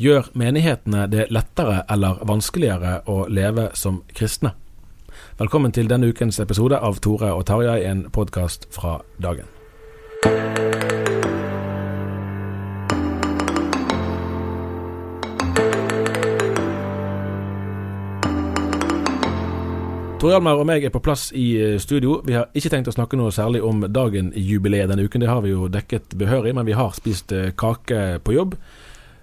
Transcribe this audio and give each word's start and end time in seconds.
Gjør 0.00 0.30
menighetene 0.32 1.02
det 1.12 1.26
lettere 1.28 1.82
eller 1.92 2.22
vanskeligere 2.24 3.02
å 3.04 3.26
leve 3.28 3.66
som 3.76 3.98
kristne? 4.16 4.54
Velkommen 5.36 5.74
til 5.76 5.90
denne 5.92 6.08
ukens 6.08 6.40
episode 6.40 6.78
av 6.80 7.02
Tore 7.04 7.34
og 7.36 7.44
Tarjei, 7.50 7.82
en 7.84 8.06
podkast 8.08 8.64
fra 8.72 8.94
dagen. 9.20 9.44
Tor 20.16 20.32
Hjalmar 20.32 20.64
og 20.64 20.68
meg 20.72 20.88
er 20.88 20.96
på 20.96 21.04
plass 21.04 21.28
i 21.36 21.50
eh, 21.60 21.76
studio. 21.76 22.22
Vi 22.24 22.40
har 22.40 22.48
ikke 22.56 22.72
tenkt 22.72 22.88
å 22.88 22.96
snakke 22.96 23.20
noe 23.20 23.36
særlig 23.36 23.60
om 23.60 23.84
dagen 23.92 24.32
i 24.32 24.48
jubileet 24.48 24.88
denne 24.88 25.04
uken, 25.04 25.20
det 25.20 25.28
har 25.28 25.44
vi 25.44 25.52
jo 25.52 25.68
dekket 25.68 26.16
behørig, 26.16 26.56
men 26.56 26.64
vi 26.64 26.80
har 26.80 26.96
spist 26.96 27.36
eh, 27.36 27.52
kake 27.52 28.22
på 28.24 28.40
jobb. 28.40 28.56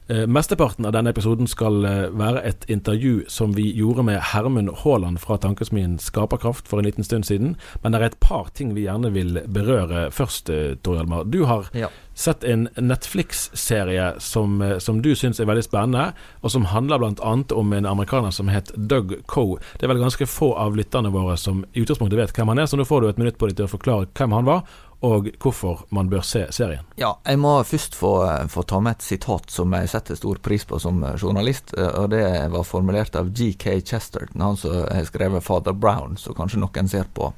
Eh, 0.10 0.24
mesteparten 0.28 0.86
av 0.88 0.94
denne 0.96 1.12
episoden 1.12 1.50
skal 1.52 1.84
eh, 1.84 2.06
være 2.16 2.40
et 2.48 2.64
intervju 2.72 3.26
som 3.28 3.52
vi 3.58 3.66
gjorde 3.76 4.06
med 4.08 4.22
Hermund 4.32 4.70
Haaland 4.86 5.20
fra 5.20 5.36
Tankesmien 5.44 5.98
Skaperkraft 6.00 6.70
for 6.72 6.80
en 6.80 6.88
liten 6.88 7.04
stund 7.04 7.26
siden. 7.28 7.58
Men 7.84 7.92
det 7.92 8.00
er 8.00 8.06
et 8.14 8.20
par 8.24 8.48
ting 8.56 8.72
vi 8.78 8.86
gjerne 8.86 9.12
vil 9.12 9.42
berøre 9.52 10.06
først, 10.16 10.48
eh, 10.50 10.76
Tor 10.80 10.96
Hjalmar. 11.02 11.26
Du 11.30 11.44
har 11.46 11.68
Ja. 11.76 11.90
sett 12.16 12.44
en 12.46 12.70
Netflix-serie 12.80 14.14
som, 14.22 14.64
som 14.80 15.02
du 15.02 15.12
syns 15.14 15.40
er 15.40 15.46
veldig 15.46 15.64
spennende, 15.68 16.14
og 16.42 16.52
som 16.52 16.66
handler 16.72 16.98
bl.a. 17.04 17.34
om 17.54 17.74
en 17.74 17.86
amerikaner 17.86 18.32
som 18.32 18.48
het 18.48 18.72
Doug 18.78 19.14
Coe. 19.28 19.60
Det 19.78 19.84
er 19.84 19.92
vel 19.94 20.02
ganske 20.02 20.26
få 20.26 20.54
av 20.58 20.74
lytterne 20.80 21.12
våre 21.12 21.36
som 21.38 21.66
i 21.76 21.84
utgangspunktet 21.84 22.18
vet 22.18 22.34
hvem 22.34 22.48
han 22.48 22.60
er, 22.64 22.66
så 22.66 22.78
nå 22.80 22.88
får 22.88 23.02
du 23.02 23.10
et 23.10 23.18
minutt 23.22 23.38
på 23.38 23.48
deg 23.52 23.58
til 23.60 23.68
å 23.68 23.76
forklare 23.76 24.08
hvem 24.18 24.32
han 24.34 24.46
var, 24.48 24.64
og 25.06 25.30
hvorfor 25.38 25.84
man 25.94 26.10
bør 26.10 26.24
se 26.26 26.48
serien. 26.56 26.88
Ja, 26.98 27.12
jeg 27.28 27.38
må 27.42 27.54
først 27.68 27.96
få, 27.96 28.16
få 28.50 28.64
ta 28.66 28.80
med 28.82 28.98
et 28.98 29.06
sitat 29.06 29.54
som 29.54 29.76
jeg 29.78 29.92
setter 29.92 30.18
stor 30.18 30.42
pris 30.42 30.66
på 30.66 30.80
som 30.82 31.04
journalist, 31.22 31.76
eh, 31.78 31.94
og 32.02 32.12
det 32.16 32.26
var 32.54 32.68
formulert 32.68 33.16
av 33.20 33.30
GK 33.30 33.80
Chesterton, 33.86 34.42
han 34.42 34.58
som 34.58 34.84
har 34.88 35.06
skrevet 35.08 35.46
Father 35.46 35.78
Brown, 35.78 36.18
som 36.18 36.38
kanskje 36.38 36.64
noen 36.64 36.90
ser 36.92 37.10
på 37.14 37.32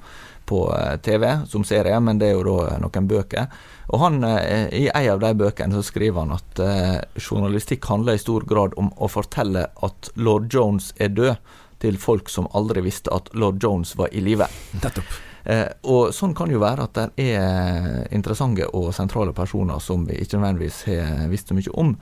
på 0.49 0.75
eh, 0.77 0.97
TV 0.97 1.39
som 1.47 1.63
serie, 1.63 1.99
men 1.99 2.19
det 2.19 2.31
er 2.31 2.39
jo 2.39 2.45
da 2.47 2.79
noen 2.81 3.07
bøker. 3.09 3.49
Og 3.93 4.01
han, 4.01 4.23
eh, 4.25 4.65
I 4.73 4.87
en 4.89 5.11
av 5.13 5.21
de 5.21 5.31
bøkene 5.43 5.77
så 5.77 5.85
skriver 5.85 6.25
han 6.25 6.33
at 6.33 6.61
eh, 6.65 6.97
journalistikk 7.21 7.85
handler 7.91 8.17
i 8.17 8.23
stor 8.23 8.47
grad 8.49 8.73
om 8.81 8.89
å 8.97 9.11
fortelle 9.11 9.67
at 9.85 10.11
lord 10.17 10.49
Jones 10.53 10.93
er 10.97 11.13
død, 11.13 11.35
til 11.79 11.95
folk 11.95 12.27
som 12.27 12.49
aldri 12.59 12.81
visste 12.83 13.07
at 13.15 13.29
lord 13.39 13.63
Jones 13.63 13.93
var 13.95 14.11
i 14.11 14.19
live. 14.19 14.49
Nettopp. 14.81 15.28
Eh, 15.43 15.67
og 15.87 16.13
sånn 16.15 16.35
kan 16.37 16.51
jo 16.51 16.61
være 16.61 16.87
at 16.87 16.97
det 16.97 17.27
er 17.35 18.07
interessante 18.15 18.67
og 18.75 18.91
sentrale 18.95 19.33
personer 19.33 19.79
som 19.83 20.07
vi 20.07 20.19
ikke 20.19 20.39
nødvendigvis 20.39 20.81
har 20.89 21.29
visst 21.31 21.51
så 21.51 21.57
mye 21.57 21.75
om. 21.79 21.95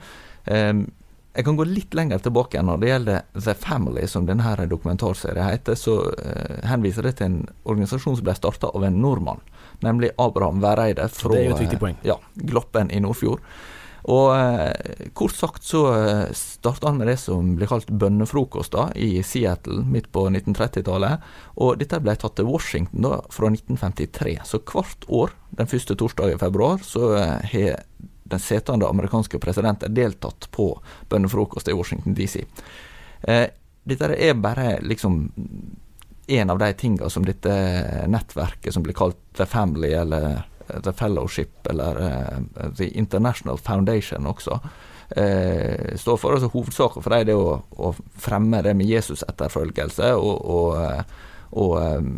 Jeg 1.38 1.44
kan 1.46 1.54
gå 1.54 1.64
litt 1.70 1.94
lenger 1.94 2.18
tilbake 2.18 2.58
når 2.66 2.78
det 2.82 2.88
gjelder 2.88 3.26
The 3.36 3.52
Family, 3.54 4.06
som 4.10 4.24
denne 4.26 4.66
dokumentarserien 4.66 5.52
heter. 5.52 5.76
Så 5.78 5.94
eh, 6.18 6.64
henviser 6.66 7.06
det 7.06 7.18
til 7.20 7.28
en 7.28 7.36
organisasjon 7.62 8.16
som 8.18 8.26
ble 8.26 8.34
starta 8.34 8.72
av 8.74 8.86
en 8.88 8.98
nordmann, 8.98 9.44
nemlig 9.86 10.10
Abraham 10.18 10.58
Vereide 10.64 11.06
fra 11.14 11.38
eh, 11.38 11.92
Ja, 12.02 12.18
Gloppen 12.34 12.90
i 12.90 12.98
Nordfjord. 13.04 13.44
Og 14.06 14.28
eh, 14.36 15.08
kort 15.12 15.34
sagt 15.34 15.64
så 15.66 15.82
eh, 15.94 16.24
starta 16.36 16.88
han 16.88 17.00
med 17.00 17.10
det 17.10 17.16
som 17.20 17.54
blir 17.58 17.70
kalt 17.70 17.90
bønnefrokost 17.90 18.72
da, 18.76 18.88
i 18.94 19.22
Seattle 19.26 19.82
midt 19.84 20.10
på 20.14 20.28
1930-tallet. 20.30 21.24
Og 21.58 21.80
dette 21.80 22.00
ble 22.04 22.14
tatt 22.16 22.36
til 22.38 22.48
Washington 22.48 23.08
da 23.08 23.18
fra 23.34 23.50
1953. 23.50 24.36
Så 24.46 24.62
hvert 24.62 25.08
år, 25.08 25.34
den 25.58 25.70
første 25.70 25.98
torsdag 25.98 26.36
i 26.36 26.40
februar, 26.40 26.78
så 26.86 27.12
eh, 27.18 27.52
har 27.54 27.82
den 28.28 28.44
setende 28.44 28.88
amerikanske 28.88 29.40
presidenten 29.40 29.94
deltatt 29.96 30.50
på 30.52 30.70
bønnefrokost 31.08 31.70
i 31.72 31.76
Washington 31.76 32.12
DC. 32.12 32.42
Dette 33.88 34.08
er 34.12 34.34
bare 34.36 34.74
liksom 34.84 35.22
en 36.28 36.52
av 36.52 36.58
de 36.60 36.68
tinga 36.76 37.08
som 37.08 37.24
dette 37.24 37.54
nettverket 38.12 38.74
som 38.74 38.84
blir 38.84 38.92
kalt 38.92 39.16
The 39.38 39.46
Family 39.48 39.94
eller 39.96 40.42
The 40.84 40.92
Fellowship 40.92 41.66
eller 41.70 42.00
uh, 42.02 42.68
The 42.76 42.90
International 42.98 43.58
Foundation 43.58 44.26
også 44.26 44.58
uh, 45.16 45.96
står 45.96 46.16
for. 46.16 46.36
Altså 46.36 46.50
Hovedsaken 46.52 47.04
for 47.04 47.14
dem 47.14 47.32
er 47.32 47.38
å, 47.38 47.56
å 47.76 47.94
fremme 48.18 48.62
det 48.64 48.74
med 48.78 48.90
Jesus-etterfølgelse 48.90 50.12
og, 50.18 50.44
og, 50.44 50.76
eh, 50.82 51.24
og 51.58 51.78
um, 51.80 52.12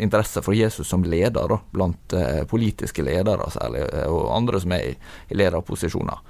interesse 0.00 0.40
for 0.44 0.56
Jesus 0.56 0.88
som 0.88 1.04
leder, 1.04 1.44
da, 1.50 1.58
blant 1.74 2.16
uh, 2.16 2.42
politiske 2.48 3.04
ledere 3.04 3.50
særlig, 3.52 3.84
og 4.08 4.32
andre 4.36 4.62
som 4.62 4.72
er 4.78 4.88
i, 4.92 4.96
i 5.28 5.38
lederposisjoner. 5.38 6.24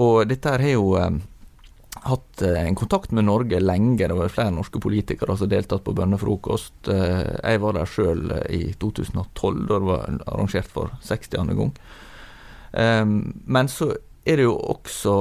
Og 0.00 0.28
dette 0.30 0.52
her 0.54 0.62
har 0.62 0.76
jo 0.76 0.92
eh, 0.96 1.16
hatt 2.06 2.42
eh, 2.42 2.60
en 2.66 2.74
kontakt 2.78 3.12
med 3.12 3.26
Norge 3.28 3.60
lenge. 3.60 4.08
Det 4.08 4.16
var 4.16 4.32
flere 4.32 4.54
norske 4.54 4.80
politikere 4.82 5.36
som 5.38 5.50
deltatt 5.50 5.84
på 5.84 5.94
bønnefrokost. 5.96 6.88
Eh, 6.88 7.24
Jeg 7.52 7.60
var 7.62 7.76
der 7.76 7.88
sjøl 7.90 8.30
i 8.48 8.72
2012, 8.80 9.66
da 9.68 9.78
det 9.80 9.88
var 9.90 10.06
arrangert 10.26 10.70
for 10.70 10.92
60. 11.06 11.54
gang. 11.58 11.72
Eh, 12.72 13.04
Men 13.46 13.68
så 13.68 13.90
er 14.26 14.36
det 14.36 14.44
jo 14.44 14.56
også 14.56 15.12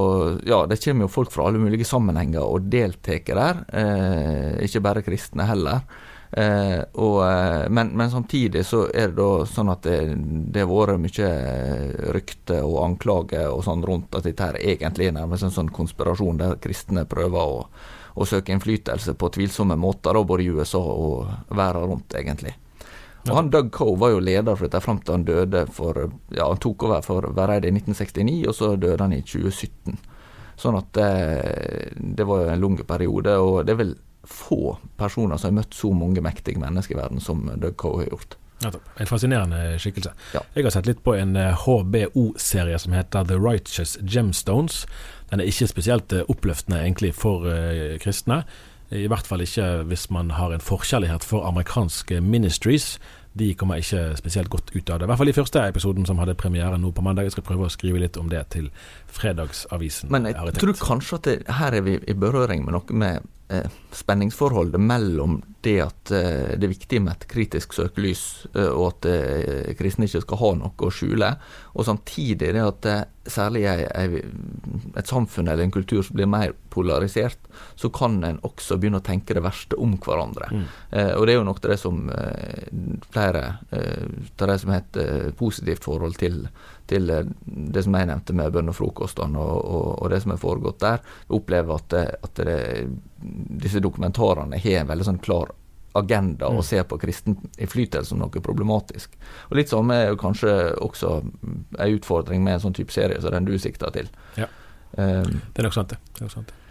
Ja, 0.45 0.65
det 0.67 0.81
kommer 0.83 1.07
jo 1.07 1.13
folk 1.13 1.31
fra 1.31 1.47
alle 1.47 1.59
mulige 1.61 1.85
sammenhenger 1.87 2.43
og 2.43 2.69
deltar 2.69 3.23
der. 3.25 3.63
Eh, 3.73 4.65
ikke 4.67 4.81
bare 4.81 5.01
kristne 5.05 5.47
heller. 5.47 5.81
Eh, 6.31 6.81
og, 6.93 7.17
eh, 7.25 7.69
men, 7.69 7.87
men 7.97 8.11
samtidig 8.11 8.65
så 8.65 8.83
er 8.93 9.09
det 9.09 9.17
da 9.17 9.45
sånn 9.49 9.71
at 9.73 9.81
det, 9.87 9.97
det 10.53 10.61
har 10.61 10.69
vært 10.69 11.01
mye 11.01 11.29
rykte 12.13 12.59
og 12.61 12.83
anklager 12.83 13.49
og 13.49 13.63
sånn 13.65 13.81
rundt 13.85 14.13
at 14.13 14.27
dette 14.29 14.45
her 14.51 14.59
egentlig 14.61 15.09
er 15.09 15.15
nærmest 15.17 15.47
en 15.47 15.55
sånn 15.55 15.71
konspirasjon 15.73 16.37
der 16.37 16.59
kristne 16.61 17.07
prøver 17.09 17.55
å, 17.55 17.63
å 18.13 18.27
søke 18.29 18.53
innflytelse 18.53 19.15
på 19.17 19.31
tvilsomme 19.33 19.77
måter, 19.79 20.13
da, 20.13 20.21
både 20.21 20.45
i 20.45 20.51
USA 20.53 20.81
og 20.81 21.31
verden 21.49 21.95
rundt, 21.95 22.13
egentlig. 22.13 22.53
Og 23.27 23.33
han 23.35 23.49
Doug 23.51 23.71
Coe 23.75 23.97
var 23.99 24.13
jo 24.13 24.21
leder 24.23 24.55
for 24.55 24.69
dette 24.69 24.81
fram 24.83 25.01
til 25.03 25.17
han 25.17 25.25
døde 25.27 25.65
for 25.75 25.97
Ja, 26.31 26.45
han 26.45 26.61
tok 26.61 26.85
over 26.87 27.01
for 27.05 27.25
Vereide 27.35 27.67
i 27.67 27.73
1969, 27.73 28.45
og 28.47 28.55
så 28.55 28.69
døde 28.77 29.01
han 29.01 29.17
i 29.17 29.23
2017. 29.25 29.97
Sånn 30.59 30.77
at 30.77 30.93
det, 30.95 31.09
det 31.97 32.27
var 32.27 32.43
jo 32.43 32.53
en 32.53 32.63
lang 32.63 32.77
periode, 32.87 33.35
og 33.41 33.65
det 33.65 33.73
er 33.73 33.81
vel 33.81 33.93
få 34.29 34.77
personer 34.99 35.37
som 35.37 35.51
har 35.51 35.63
møtt 35.63 35.75
så 35.75 35.91
mange 35.95 36.21
mektige 36.23 36.61
mennesker 36.61 36.95
i 36.95 37.01
verden 37.01 37.23
som 37.23 37.47
Doug 37.57 37.77
Coe 37.81 38.03
har 38.03 38.13
gjort. 38.13 38.37
En 38.99 39.07
fascinerende 39.07 39.79
skikkelse. 39.79 40.11
Ja. 40.35 40.41
Jeg 40.55 40.65
har 40.67 40.73
sett 40.75 40.89
litt 40.89 41.03
på 41.05 41.13
en 41.15 41.37
eh, 41.39 41.55
HBO-serie 41.63 42.79
som 42.79 42.95
heter 42.95 43.27
The 43.29 43.37
Righteous 43.39 43.95
Gemstones. 44.03 44.83
Den 45.31 45.39
er 45.39 45.47
ikke 45.47 45.69
spesielt 45.71 46.11
eh, 46.13 46.27
oppløftende 46.27 46.81
egentlig 46.83 47.13
for 47.15 47.47
eh, 47.47 47.95
kristne. 48.03 48.43
I 48.89 49.05
hvert 49.07 49.27
fall 49.29 49.45
ikke 49.45 49.85
hvis 49.87 50.07
man 50.11 50.33
har 50.33 50.51
en 50.51 50.63
forkjærlighet 50.65 51.23
for 51.23 51.45
amerikanske 51.47 52.19
ministries. 52.25 52.97
De 53.37 53.53
kommer 53.55 53.79
ikke 53.79 54.17
spesielt 54.17 54.49
godt 54.49 54.71
ut 54.73 54.89
av 54.89 54.99
det. 54.99 55.05
I 55.05 55.11
hvert 55.11 55.21
fall 55.21 55.31
i 55.31 55.37
første 55.37 55.65
episoden 55.69 56.07
som 56.09 56.19
hadde 56.19 56.35
premiere 56.35 56.79
nå 56.81 56.89
på 56.91 57.03
mandag. 57.05 57.29
Jeg 57.29 57.37
skal 57.37 57.45
prøve 57.45 57.67
å 57.67 57.71
skrive 57.71 58.01
litt 58.01 58.17
om 58.17 58.31
det 58.31 58.41
til 58.55 58.71
Fredagsavisen. 59.13 60.09
Men 60.11 60.25
jeg 60.27 60.35
jeg 60.35 60.57
tror 60.57 60.79
kanskje 60.81 61.19
at 61.19 61.29
det, 61.29 61.35
her 61.61 61.77
er 61.77 61.85
vi 61.85 61.99
i 62.01 62.17
berøring 62.17 62.65
med 62.65 62.75
noe 62.75 62.97
med 62.97 63.21
eh, 63.21 63.27
spenningsforholdet 63.91 64.81
mellom 64.81 65.39
det 65.61 65.79
at 65.83 66.11
eh, 66.15 66.55
det 66.55 66.67
er 66.67 66.71
viktig 66.71 67.01
med 67.03 67.17
et 67.17 67.25
kritisk 67.31 67.73
søkelys, 67.75 68.23
eh, 68.53 68.69
og 68.69 68.93
at 68.93 69.07
eh, 69.09 69.71
kristne 69.79 70.07
ikke 70.07 70.21
skal 70.23 70.39
ha 70.41 70.51
noe 70.61 70.87
å 70.87 70.91
skjule, 70.93 71.33
og 71.73 71.87
samtidig 71.87 72.53
det 72.55 72.63
at 72.63 72.87
eh, 72.87 73.01
særlig 73.29 73.65
i 73.67 74.21
et 74.97 75.09
samfunn 75.09 75.49
eller 75.49 75.65
en 75.65 75.73
kultur 75.73 76.01
som 76.05 76.15
blir 76.17 76.29
mer 76.29 76.55
polarisert, 76.73 77.41
så 77.77 77.91
kan 77.93 78.17
en 78.25 78.39
også 78.47 78.79
begynne 78.79 79.01
å 79.01 79.05
tenke 79.05 79.35
det 79.37 79.43
verste 79.45 79.77
om 79.77 79.97
hverandre. 80.01 80.49
Eh, 80.89 81.11
og 81.17 81.27
det 81.27 81.35
er 81.35 81.41
jo 81.41 81.47
nok 81.49 81.61
det 81.65 81.77
som 81.81 82.07
eh, 82.15 82.71
flere 83.11 83.45
eh, 83.75 84.07
av 84.39 84.53
de 84.53 84.59
som 84.63 84.73
har 84.73 84.83
et 84.85 85.01
eh, 85.03 85.29
positivt 85.37 85.85
forhold 85.85 86.17
til, 86.21 86.45
til 86.89 87.09
eh, 87.13 87.29
det 87.45 87.85
som 87.85 87.95
jeg 87.97 88.09
nevnte 88.09 88.35
med 88.37 88.51
bønnefrokostene 88.55 89.39
og, 89.39 89.57
og, 89.59 89.87
og 90.03 90.11
det 90.13 90.21
som 90.23 90.33
har 90.33 90.41
foregått 90.41 90.81
der, 90.83 91.01
Jeg 91.27 91.37
opplever 91.39 91.75
at, 91.75 91.89
det, 91.93 92.05
at 92.27 92.43
det, 92.49 92.59
disse 93.63 93.81
dokumentarene 93.83 94.59
har 94.59 94.81
en 94.81 94.91
veldig 94.91 95.09
sånn 95.11 95.23
klar 95.23 95.53
agenda 95.97 96.49
og 96.53 96.61
ser 96.65 96.83
på 96.85 96.99
kristen 97.01 97.35
innflytelse 97.57 98.11
som 98.11 98.21
noe 98.21 98.43
problematisk. 98.45 99.15
Og 99.49 99.57
Litt 99.57 99.71
samme 99.71 99.97
er 99.97 100.11
jo 100.11 100.19
kanskje 100.21 100.53
også 100.85 101.15
en 101.23 101.95
utfordring 101.97 102.43
med 102.45 102.57
en 102.57 102.65
sånn 102.67 102.77
type 102.77 102.93
serie 102.93 103.19
som 103.21 103.33
den 103.33 103.49
du 103.49 103.55
sikter 103.61 103.93
til. 103.95 104.09
Ja. 104.37 104.49
Um, 104.93 105.41
Det 105.53 105.61
er 105.61 105.67
nok 105.67 105.77
sant, 105.77 105.93
det. 105.93 105.99
det, 106.13 106.21
er 106.21 106.27
nok 106.27 106.35
sant, 106.37 106.53
det. 106.53 106.68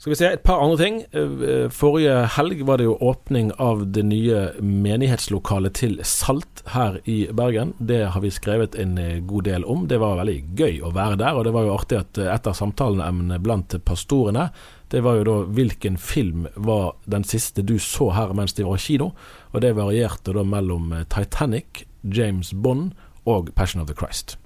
Skal 0.00 0.14
vi 0.14 0.16
se, 0.16 0.28
et 0.32 0.40
par 0.40 0.62
andre 0.64 0.78
ting. 0.80 0.94
Eh, 1.12 1.66
Forrige 1.76 2.14
helg 2.32 2.62
var 2.64 2.80
det 2.80 2.86
jo 2.86 2.94
åpning 3.04 3.50
av 3.60 3.82
det 3.92 4.06
nye 4.08 4.46
menighetslokalet 4.64 5.76
til 5.76 5.98
Salt 6.08 6.62
her 6.72 6.96
i 7.04 7.26
Bergen. 7.36 7.74
Det 7.76 7.98
har 8.14 8.24
vi 8.24 8.30
skrevet 8.32 8.78
en 8.80 8.96
eh, 8.96 9.18
god 9.20 9.44
del 9.50 9.68
om. 9.68 9.84
Det 9.92 10.00
var 10.00 10.16
veldig 10.22 10.38
gøy 10.56 10.80
å 10.88 10.94
være 10.96 11.20
der, 11.20 11.36
og 11.36 11.44
det 11.44 11.52
var 11.52 11.68
jo 11.68 11.76
artig 11.76 12.00
at 12.00 12.16
eh, 12.16 12.32
et 12.32 12.48
av 12.48 12.56
samtaleemnene 12.56 13.42
blant 13.44 13.76
pastorene, 13.84 14.48
det 14.88 15.04
var 15.04 15.20
jo 15.20 15.28
da 15.28 15.38
hvilken 15.52 16.00
film 16.00 16.48
var 16.56 16.94
den 17.04 17.28
siste 17.28 17.60
du 17.60 17.76
så 17.76 18.08
her 18.16 18.32
mens 18.32 18.56
de 18.56 18.64
var 18.64 18.80
i 18.80 18.86
kino, 18.88 19.12
og 19.52 19.60
det 19.60 19.76
varierte 19.76 20.32
da 20.32 20.48
mellom 20.48 20.94
eh, 20.96 21.04
Titanic, 21.12 21.84
James 22.08 22.56
Bond 22.56 22.96
og 23.28 23.52
Passion 23.52 23.84
of 23.84 23.92
the 23.92 24.00
Christ. 24.00 24.39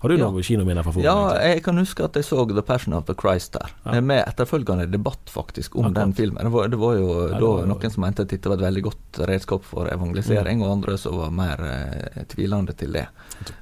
Har 0.00 0.08
du 0.12 0.16
Ja. 0.18 0.26
noen 0.30 0.42
kinominner 0.44 0.84
fra 0.84 0.92
forrige? 0.92 1.04
Ja, 1.08 1.38
jeg 1.54 1.62
kan 1.64 1.78
huske 1.80 2.04
at 2.04 2.14
jeg 2.14 2.24
så 2.24 2.42
The 2.48 2.62
Passion 2.62 2.92
of 2.92 3.06
the 3.06 3.14
Christ 3.16 3.52
der. 3.56 3.70
Ja. 3.86 4.00
Med 4.04 4.24
etterfølgende 4.28 4.84
debatt 4.92 5.30
faktisk 5.32 5.76
om 5.76 5.86
Akkurat. 5.86 5.94
den 5.94 6.12
filmen. 6.14 6.44
Det 6.44 6.52
var, 6.52 6.68
det 6.68 6.78
var 6.78 6.94
jo 6.98 7.06
det 7.28 7.40
da 7.40 7.46
var 7.46 7.60
jo- 7.62 7.66
noen 7.72 7.90
som 7.90 8.04
mente 8.04 8.20
at 8.22 8.28
dette 8.28 8.46
var 8.52 8.56
et 8.58 8.66
veldig 8.66 8.82
godt 8.82 9.20
redskap 9.26 9.64
for 9.64 9.88
evangelisering, 9.88 10.62
og 10.62 10.70
andre 10.76 10.98
som 10.98 11.16
var 11.16 11.30
mer 11.30 11.64
eh, 11.64 12.24
tvilende 12.28 12.76
til 12.76 12.92
det. 12.92 13.06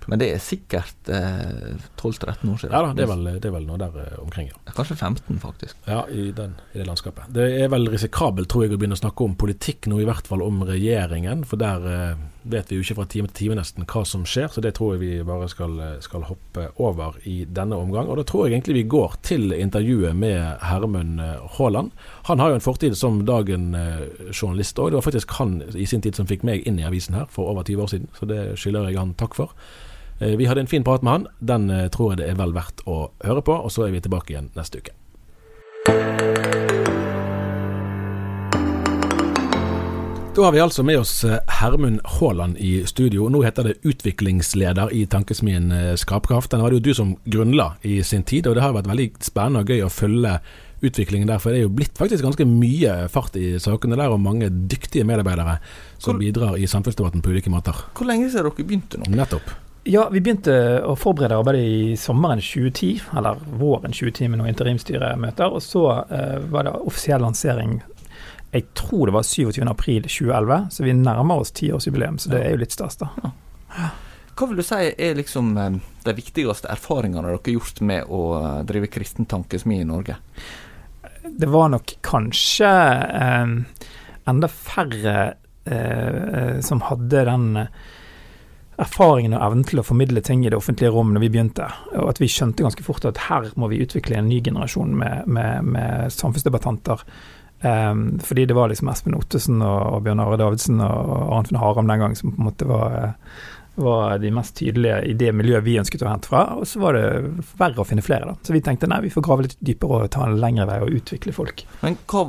Men 0.09 0.19
det 0.19 0.33
er 0.35 0.39
sikkert 0.43 1.09
eh, 1.09 1.79
12-13 1.97 2.51
år 2.53 2.59
siden. 2.59 2.73
Ja 2.73 2.83
da, 2.83 2.93
det 2.93 3.07
er 3.07 3.13
vel, 3.15 3.25
det 3.39 3.45
er 3.45 3.55
vel 3.55 3.67
noe 3.67 3.79
der 3.79 3.95
eh, 4.03 4.19
omkring, 4.23 4.49
ja. 4.51 4.73
Kanskje 4.75 4.97
15, 4.99 5.39
faktisk. 5.39 5.77
Ja, 5.87 6.03
i, 6.11 6.31
den, 6.33 6.57
i 6.75 6.79
det 6.79 6.87
landskapet. 6.89 7.31
Det 7.33 7.47
er 7.63 7.69
vel 7.69 7.87
risikabelt, 7.95 8.49
tror 8.51 8.65
jeg, 8.67 8.75
å 8.75 8.79
begynne 8.83 8.99
å 8.99 9.03
snakke 9.05 9.25
om 9.25 9.37
politikk 9.37 9.87
nå, 9.87 10.01
i 10.03 10.05
hvert 10.11 10.27
fall 10.27 10.43
om 10.43 10.63
regjeringen. 10.67 11.45
For 11.47 11.57
der 11.57 11.87
eh, 11.87 12.15
vet 12.45 12.71
vi 12.71 12.77
jo 12.77 12.85
ikke 12.85 12.97
fra 12.99 13.07
time 13.09 13.29
til 13.31 13.37
time 13.39 13.57
nesten 13.59 13.87
hva 13.89 14.03
som 14.07 14.25
skjer, 14.29 14.51
så 14.53 14.63
det 14.65 14.75
tror 14.77 14.95
jeg 14.95 15.03
vi 15.03 15.27
bare 15.27 15.49
skal, 15.51 15.79
eh, 15.81 16.01
skal 16.05 16.27
hoppe 16.29 16.69
over 16.83 17.17
i 17.25 17.45
denne 17.45 17.77
omgang. 17.77 18.09
Og 18.09 18.19
da 18.21 18.25
tror 18.29 18.47
jeg 18.47 18.55
egentlig 18.55 18.75
vi 18.75 18.91
går 18.95 19.17
til 19.23 19.53
intervjuet 19.53 20.17
med 20.17 20.61
Hermund 20.63 21.21
eh, 21.21 21.41
Haaland. 21.57 21.91
Han 22.29 22.39
har 22.39 22.53
jo 22.53 22.61
en 22.61 22.67
fortid 22.67 22.97
som 22.97 23.25
dagen 23.25 23.75
eh, 23.75 24.05
òg. 24.35 24.61
Det 24.61 24.99
var 24.99 25.09
faktisk 25.09 25.31
han 25.39 25.63
i 25.75 25.87
sin 25.87 26.01
tid 26.01 26.17
som 26.17 26.27
fikk 26.27 26.45
meg 26.45 26.67
inn 26.67 26.79
i 26.79 26.85
avisen 26.85 27.15
her 27.15 27.27
for 27.31 27.49
over 27.51 27.65
20 27.65 27.83
år 27.83 27.89
siden, 27.89 28.09
så 28.19 28.29
det 28.29 28.59
skylder 28.59 28.91
jeg 28.91 28.99
han 28.99 29.15
takk 29.15 29.35
for. 29.35 29.55
Vi 30.21 30.47
hadde 30.47 30.61
en 30.61 30.71
fin 30.71 30.85
prat 30.85 31.03
med 31.03 31.13
han. 31.13 31.27
Den 31.41 31.91
tror 31.91 32.13
jeg 32.13 32.23
det 32.23 32.29
er 32.31 32.39
vel 32.39 32.55
verdt 32.55 32.85
å 32.87 33.11
høre 33.25 33.43
på, 33.43 33.57
og 33.57 33.73
så 33.73 33.89
er 33.89 33.97
vi 33.97 34.05
tilbake 34.05 34.33
igjen 34.33 34.53
neste 34.55 34.79
uke. 34.79 36.24
Da 40.35 40.43
har 40.45 40.53
vi 40.53 40.61
altså 40.61 40.83
med 40.83 40.99
oss 40.99 41.25
eh, 41.25 41.37
Hermund 41.61 42.01
Haaland 42.05 42.57
i 42.59 42.87
studio. 42.87 43.29
Nå 43.31 43.43
heter 43.45 43.69
det 43.69 43.75
utviklingsleder 43.87 44.91
i 44.93 45.05
Tankesmien 45.07 45.69
Skapkraft. 45.71 46.01
Skrapkraft. 46.01 46.51
Den 46.51 46.63
var 46.63 46.71
det 46.75 46.81
jo 46.81 46.85
du 46.89 46.95
som 46.95 47.13
grunnla 47.25 47.69
i 47.87 48.01
sin 48.03 48.23
tid, 48.27 48.49
og 48.51 48.57
det 48.57 48.65
har 48.65 48.75
vært 48.75 48.89
veldig 48.91 49.07
spennende 49.23 49.63
og 49.63 49.71
gøy 49.71 49.85
å 49.87 49.93
følge 49.95 50.33
utviklingen 50.85 51.31
der. 51.31 51.39
For 51.39 51.55
det 51.55 51.61
er 51.61 51.69
jo 51.69 51.73
blitt 51.79 51.95
faktisk 51.99 52.27
ganske 52.27 52.47
mye 52.51 52.97
fart 53.15 53.39
i 53.39 53.55
sakene 53.63 53.97
der, 54.01 54.11
og 54.11 54.21
mange 54.27 54.51
dyktige 54.51 55.07
medarbeidere 55.07 55.61
som 56.03 56.17
Hvor- 56.17 56.21
bidrar 56.25 56.59
i 56.59 56.67
samfunnsdebatten 56.67 57.23
på 57.23 57.31
ulike 57.31 57.51
måter. 57.55 57.79
Hvor 57.95 58.11
lenge 58.11 58.27
siden 58.31 58.51
dere 58.51 58.67
begynte 58.67 58.99
nå? 58.99 59.15
Nettopp. 59.15 59.55
Ja, 59.87 60.09
vi 60.11 60.19
begynte 60.21 60.83
å 60.83 60.97
forberede 60.99 61.37
arbeidet 61.39 61.63
i 61.63 61.97
sommeren 62.01 62.41
2010, 62.43 63.03
eller 63.17 63.39
våren 63.61 63.93
2010 63.93 64.29
med 64.33 64.41
noen 64.41 64.51
interimstyremøter. 64.51 65.53
Og 65.53 65.63
så 65.63 65.87
eh, 66.11 66.39
var 66.51 66.65
det 66.67 66.73
offisiell 66.89 67.21
lansering 67.23 67.83
jeg 68.55 68.69
tror 68.79 69.09
det 69.11 69.15
var 69.17 69.27
27. 69.27 69.63
april 69.67 70.03
2011, 70.07 70.67
så 70.71 70.85
vi 70.87 70.93
nærmer 70.95 71.43
oss 71.43 71.51
tiårsjubileum, 71.59 72.21
så 72.23 72.31
det 72.31 72.43
er 72.45 72.55
jo 72.55 72.61
litt 72.63 72.75
stas, 72.75 73.01
da. 73.01 73.11
Hva 74.35 74.49
vil 74.51 74.59
du 74.59 74.67
si 74.67 74.79
er 74.91 75.19
liksom 75.19 75.53
eh, 75.59 75.81
de 76.07 76.15
viktigste 76.15 76.71
erfaringene 76.71 77.27
dere 77.27 77.39
har 77.39 77.55
gjort 77.55 77.83
med 77.87 78.11
å 78.11 78.23
eh, 78.39 78.61
drive 78.67 78.91
kristen 78.95 79.27
tankesmi 79.31 79.81
i 79.81 79.87
Norge? 79.87 80.17
Det 81.25 81.51
var 81.51 81.71
nok 81.75 81.97
kanskje 82.05 82.71
eh, 82.71 83.55
enda 84.31 84.51
færre 84.51 85.19
eh, 85.65 86.61
som 86.67 86.83
hadde 86.91 87.27
den 87.31 87.47
erfaringen 88.75 89.37
og 89.37 89.45
evnen 89.47 89.67
til 89.69 89.81
å 89.81 89.87
formidle 89.87 90.23
ting 90.25 90.43
i 90.43 90.51
det 90.51 90.59
offentlige 90.59 90.91
rom 90.95 91.13
når 91.15 91.27
vi 91.27 91.31
begynte. 91.37 91.69
Og 91.95 92.11
at 92.11 92.23
vi 92.23 92.31
skjønte 92.31 92.67
ganske 92.67 92.87
fort 92.87 93.07
at 93.07 93.27
her 93.29 93.53
må 93.61 93.71
vi 93.71 93.83
utvikle 93.85 94.19
en 94.19 94.31
ny 94.31 94.41
generasjon 94.43 94.95
med, 94.99 95.31
med, 95.31 95.71
med 95.77 96.15
samfunnsdebattanter. 96.15 97.07
Um, 97.65 98.19
fordi 98.21 98.45
det 98.51 98.55
var 98.59 98.69
liksom 98.69 98.91
Espen 98.93 99.15
Ottesen 99.17 99.63
og, 99.65 100.03
Bjørn 100.05 100.21
Are 100.21 100.37
Davidsen 100.37 100.83
og, 100.85 101.11
og 101.15 101.31
Arnt 101.39 101.53
Haram 101.57 101.87
den 101.89 102.03
gang 102.03 102.17
som 102.19 102.35
på 102.35 102.43
en 102.43 102.49
måte 102.51 102.67
var, 102.69 102.97
eh, 102.99 103.39
var 103.81 104.19
de 104.21 104.33
mest 104.37 104.57
tydelige 104.59 104.99
i 105.09 105.15
det 105.17 105.31
miljøet 105.33 105.65
vi 105.65 105.79
ønsket 105.81 106.05
å 106.05 106.11
hente 106.11 106.29
fra. 106.29 106.43
Og 106.61 106.67
så 106.69 106.83
var 106.83 106.99
det 106.99 107.07
verre 107.57 107.81
å 107.81 107.87
finne 107.89 108.05
flere, 108.05 108.29
da. 108.29 108.35
Så 108.45 108.53
vi 108.53 108.61
tenkte 108.61 108.91
nei, 108.93 109.01
vi 109.07 109.15
får 109.15 109.25
grave 109.25 109.47
litt 109.49 109.57
dypere 109.65 110.03
og 110.05 110.13
ta 110.13 110.27
en 110.29 110.37
lengre 110.43 110.67
vei 110.69 110.77
og 110.85 110.93
utvikle 110.99 111.33
folk. 111.35 111.65
Men 111.81 111.97
hva, 112.13 112.27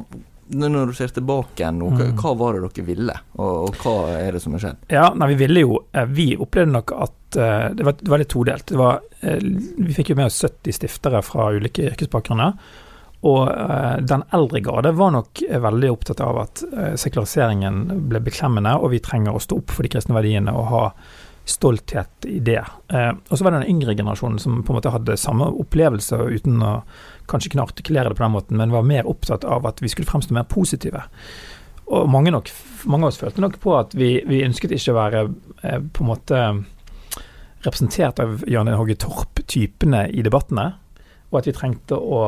når 0.55 0.88
du 0.93 0.95
ser 1.01 1.12
tilbake 1.19 1.67
nå, 1.74 1.91
hva, 1.91 2.07
Mm. 2.13 2.15
hva 2.24 2.33
var 2.39 2.53
det 2.55 2.63
dere 2.69 2.86
ville, 2.88 3.17
og, 3.36 3.51
og 3.67 3.83
hva 3.83 3.95
er 4.15 4.31
det 4.38 4.41
som 4.45 4.55
har 4.55 4.63
skjedd? 4.63 4.88
Ja, 4.95 5.09
nei, 5.19 5.27
vi 5.33 5.39
ville 5.43 5.65
jo 5.65 5.81
eh, 5.91 6.05
Vi 6.05 6.29
opplevde 6.38 6.71
nok 6.77 6.95
at 6.95 7.36
eh, 7.41 7.67
det, 7.75 7.83
var, 7.89 8.00
det 8.00 8.09
var 8.13 8.24
litt 8.24 8.31
todelt. 8.31 8.65
Det 8.71 8.79
var, 8.79 9.03
vi 9.19 9.93
fikk 10.00 10.13
jo 10.13 10.19
med 10.21 10.31
oss 10.31 10.39
70 10.48 10.79
stiftere 10.79 11.21
fra 11.25 11.51
ulike 11.51 11.91
yrkesbakgrunner. 11.91 12.55
Og 13.22 13.51
eh, 13.51 13.98
den 14.05 14.24
eldre 14.36 14.60
garde 14.60 14.91
var 14.91 15.13
nok 15.15 15.41
veldig 15.50 15.91
opptatt 15.91 16.22
av 16.22 16.39
at 16.43 16.63
eh, 16.65 16.93
sekulariseringen 17.00 18.07
ble 18.10 18.22
beklemmende, 18.25 18.75
og 18.77 18.91
vi 18.93 19.01
trenger 19.03 19.36
å 19.36 19.41
stå 19.41 19.62
opp 19.62 19.74
for 19.74 19.86
de 19.86 19.93
kristne 19.95 20.17
verdiene 20.17 20.53
og 20.53 20.69
ha 20.72 20.84
stolthet 21.45 22.25
i 22.29 22.39
det. 22.43 22.62
Eh, 22.93 23.12
og 23.13 23.34
så 23.38 23.45
var 23.45 23.53
det 23.55 23.63
den 23.63 23.75
yngre 23.75 23.95
generasjonen 23.98 24.39
som 24.41 24.62
på 24.65 24.74
en 24.74 24.79
måte 24.79 24.93
hadde 24.93 25.17
samme 25.22 25.48
opplevelse 25.63 26.19
uten 26.38 26.62
å 26.65 26.75
kanskje 27.29 27.53
kunne 27.53 27.65
artikulere 27.65 28.12
det 28.12 28.19
på 28.19 28.25
den 28.25 28.36
måten, 28.36 28.62
men 28.62 28.74
var 28.74 28.86
mer 28.86 29.10
opptatt 29.10 29.45
av 29.48 29.65
at 29.69 29.81
vi 29.81 29.89
skulle 29.93 30.10
fremstå 30.10 30.36
mer 30.36 30.48
positive. 30.50 31.05
Og 31.86 32.10
mange, 32.10 32.34
nok, 32.34 32.50
mange 32.89 33.05
av 33.05 33.13
oss 33.13 33.22
følte 33.22 33.43
nok 33.43 33.60
på 33.62 33.75
at 33.77 33.93
vi, 33.98 34.15
vi 34.25 34.41
ønsket 34.45 34.74
ikke 34.74 34.93
å 34.93 34.98
være 34.98 35.27
på 35.93 36.01
en 36.01 36.10
måte 36.10 36.39
representert 37.65 38.22
av 38.22 38.41
Jan 38.50 38.69
Hogge 38.74 38.98
Torp-typene 39.01 40.07
i 40.13 40.24
debattene, 40.25 40.72
og 41.32 41.39
at 41.39 41.50
vi 41.50 41.55
trengte 41.58 41.98
å 41.98 42.20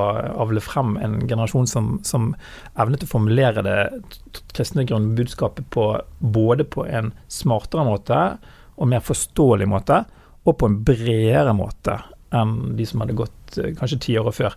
avle 0.41 0.61
frem 0.63 0.95
en 0.99 1.19
generasjon 1.29 1.69
som, 1.69 1.89
som 2.07 2.31
evnet 2.79 3.05
å 3.05 3.09
formulere 3.11 3.63
det 3.63 3.77
kristne 4.57 4.87
grunnbudskapet 4.89 5.69
på 5.73 5.89
både 6.19 6.65
på 6.67 6.85
en 6.89 7.13
smartere 7.31 7.85
måte 7.87 8.21
og 8.77 8.91
mer 8.91 9.05
forståelig 9.05 9.69
måte, 9.69 10.03
og 10.47 10.59
på 10.59 10.69
en 10.69 10.81
bredere 10.85 11.53
måte 11.57 11.97
enn 12.35 12.75
de 12.77 12.85
som 12.87 13.01
hadde 13.03 13.17
gått 13.17 13.57
eh, 13.59 13.73
kanskje 13.77 14.01
ti 14.03 14.17
år 14.19 14.29
før. 14.35 14.55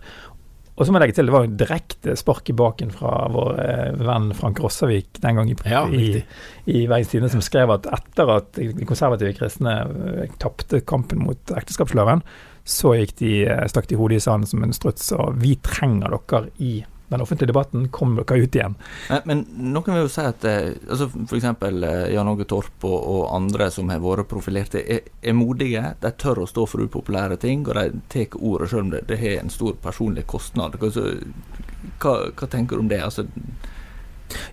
Og 0.79 0.87
så 0.87 0.93
må 0.93 0.97
jeg 0.97 1.03
legge 1.03 1.15
til, 1.17 1.27
det 1.27 1.33
var 1.35 1.45
jo 1.45 1.57
direkte 1.59 2.13
spark 2.17 2.47
i 2.49 2.55
baken 2.57 2.93
fra 2.95 3.25
vår 3.31 3.59
eh, 3.61 3.97
venn 4.01 4.31
Frank 4.37 4.61
Rossavik 4.63 5.19
den 5.23 5.39
gang 5.39 5.51
i, 5.51 5.57
Ja, 5.69 5.83
i, 5.87 6.21
i 6.65 6.85
Bergens 6.89 7.11
Tidende, 7.11 7.31
som 7.33 7.43
skrev 7.45 7.73
at 7.75 7.89
etter 7.91 8.31
at 8.37 8.55
de 8.57 8.87
konservative 8.87 9.35
kristne 9.37 9.75
eh, 9.83 10.37
tapte 10.41 10.81
kampen 10.87 11.23
mot 11.27 11.53
ekteskapsloven, 11.57 12.23
så 12.63 12.95
gikk 12.95 13.15
de, 13.21 13.33
eh, 13.47 13.67
stakk 13.67 13.87
de 13.89 13.99
hodet 13.99 14.21
i 14.21 14.23
sanden 14.23 14.47
som 14.47 14.63
en 14.63 14.73
struts, 14.73 15.11
og 15.11 15.37
vi 15.41 15.55
trenger 15.65 16.13
dere 16.13 16.49
i 16.57 16.85
den 17.11 17.21
offentlige 17.21 17.47
debatten, 17.47 17.89
kom 17.91 18.15
dere 18.15 18.39
ut 18.39 18.55
igjen. 18.55 18.75
Men, 19.09 19.23
men 19.25 19.71
noen 19.73 19.95
vil 19.97 20.05
jo 20.05 20.11
si 20.11 20.23
at 20.23 20.45
eh, 20.47 20.69
altså 20.87 21.09
f.eks. 21.25 21.47
Eh, 21.67 22.05
Jan 22.13 22.29
Åge 22.31 22.47
Torp 22.47 22.85
og, 22.87 22.99
og, 22.99 23.23
andre 23.35 23.67
som 23.73 23.91
har 23.91 23.99
vært 23.99 24.29
profilerte, 24.31 24.79
er, 24.79 25.09
er, 25.19 25.35
modige. 25.35 25.83
De 25.99 26.11
tør 26.23 26.45
å 26.45 26.47
stå 26.47 26.63
for 26.71 26.85
upopulære 26.85 27.35
ting, 27.41 27.65
og 27.67 27.75
de 27.75 27.99
tar 28.13 28.37
ordet 28.39 28.69
selv 28.71 28.85
om 28.85 28.93
det, 28.93 29.03
det 29.09 29.19
har 29.19 29.41
en 29.41 29.51
stor 29.51 29.75
personlig 29.83 30.23
kostnad. 30.31 30.77
Hva, 30.79 32.15
hva, 32.31 32.47
tenker 32.47 32.79
du 32.79 32.85
om 32.85 32.93
det? 32.93 33.01
Altså, 33.03 33.27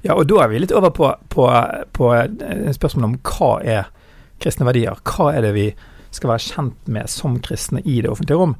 ja, 0.02 0.16
og 0.16 0.26
da 0.26 0.42
er 0.42 0.50
vi 0.50 0.64
litt 0.64 0.74
over 0.74 0.90
på, 0.90 1.12
på, 1.30 1.46
på 1.94 2.10
spørsmålet 2.74 3.06
om 3.06 3.16
hva 3.22 3.52
er 3.62 3.94
kristne 4.42 4.66
verdier. 4.66 4.98
Hva 5.06 5.30
er 5.36 5.46
det 5.46 5.54
vi 5.54 5.68
skal 6.14 6.32
være 6.32 6.44
kjent 6.46 6.90
med 6.90 7.10
som 7.12 7.38
kristne 7.44 7.82
i 7.84 8.00
det 8.04 8.10
offentlige 8.12 8.40
rom? 8.40 8.54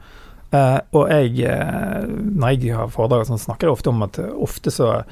Uh, 0.49 0.79
og 0.97 1.11
jeg, 1.13 1.45
uh, 1.45 2.07
når 2.09 2.55
jeg 2.57 2.77
har 2.77 2.93
foredrag, 2.93 3.27
så 3.29 3.37
snakker 3.37 3.69
jeg 3.69 3.77
ofte 3.77 3.93
om 3.93 4.05
at 4.07 4.17
uh, 4.23 4.31
ofte 4.41 4.73
så 4.73 5.03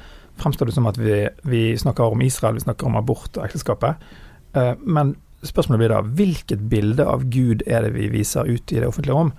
fremstår 0.41 0.69
det 0.69 0.73
som 0.73 0.89
at 0.89 0.97
vi, 0.97 1.27
vi, 1.45 1.61
snakker 1.77 2.13
om 2.13 2.23
Israel, 2.25 2.57
vi 2.57 2.65
snakker 2.65 2.89
om 2.89 2.97
abort 2.97 3.37
og 3.37 3.45
ekteskapet. 3.45 3.97
men 4.85 5.15
spørsmålet 5.45 5.79
blir 5.81 5.91
da 5.91 6.01
hvilket 6.01 6.61
bilde 6.69 7.05
av 7.05 7.23
Gud 7.33 7.63
er 7.65 7.85
det 7.85 7.95
vi 7.95 8.07
viser 8.13 8.45
ut 8.45 8.71
i 8.71 8.77
det 8.77 8.85
offentlige 8.85 9.17
rom? 9.17 9.31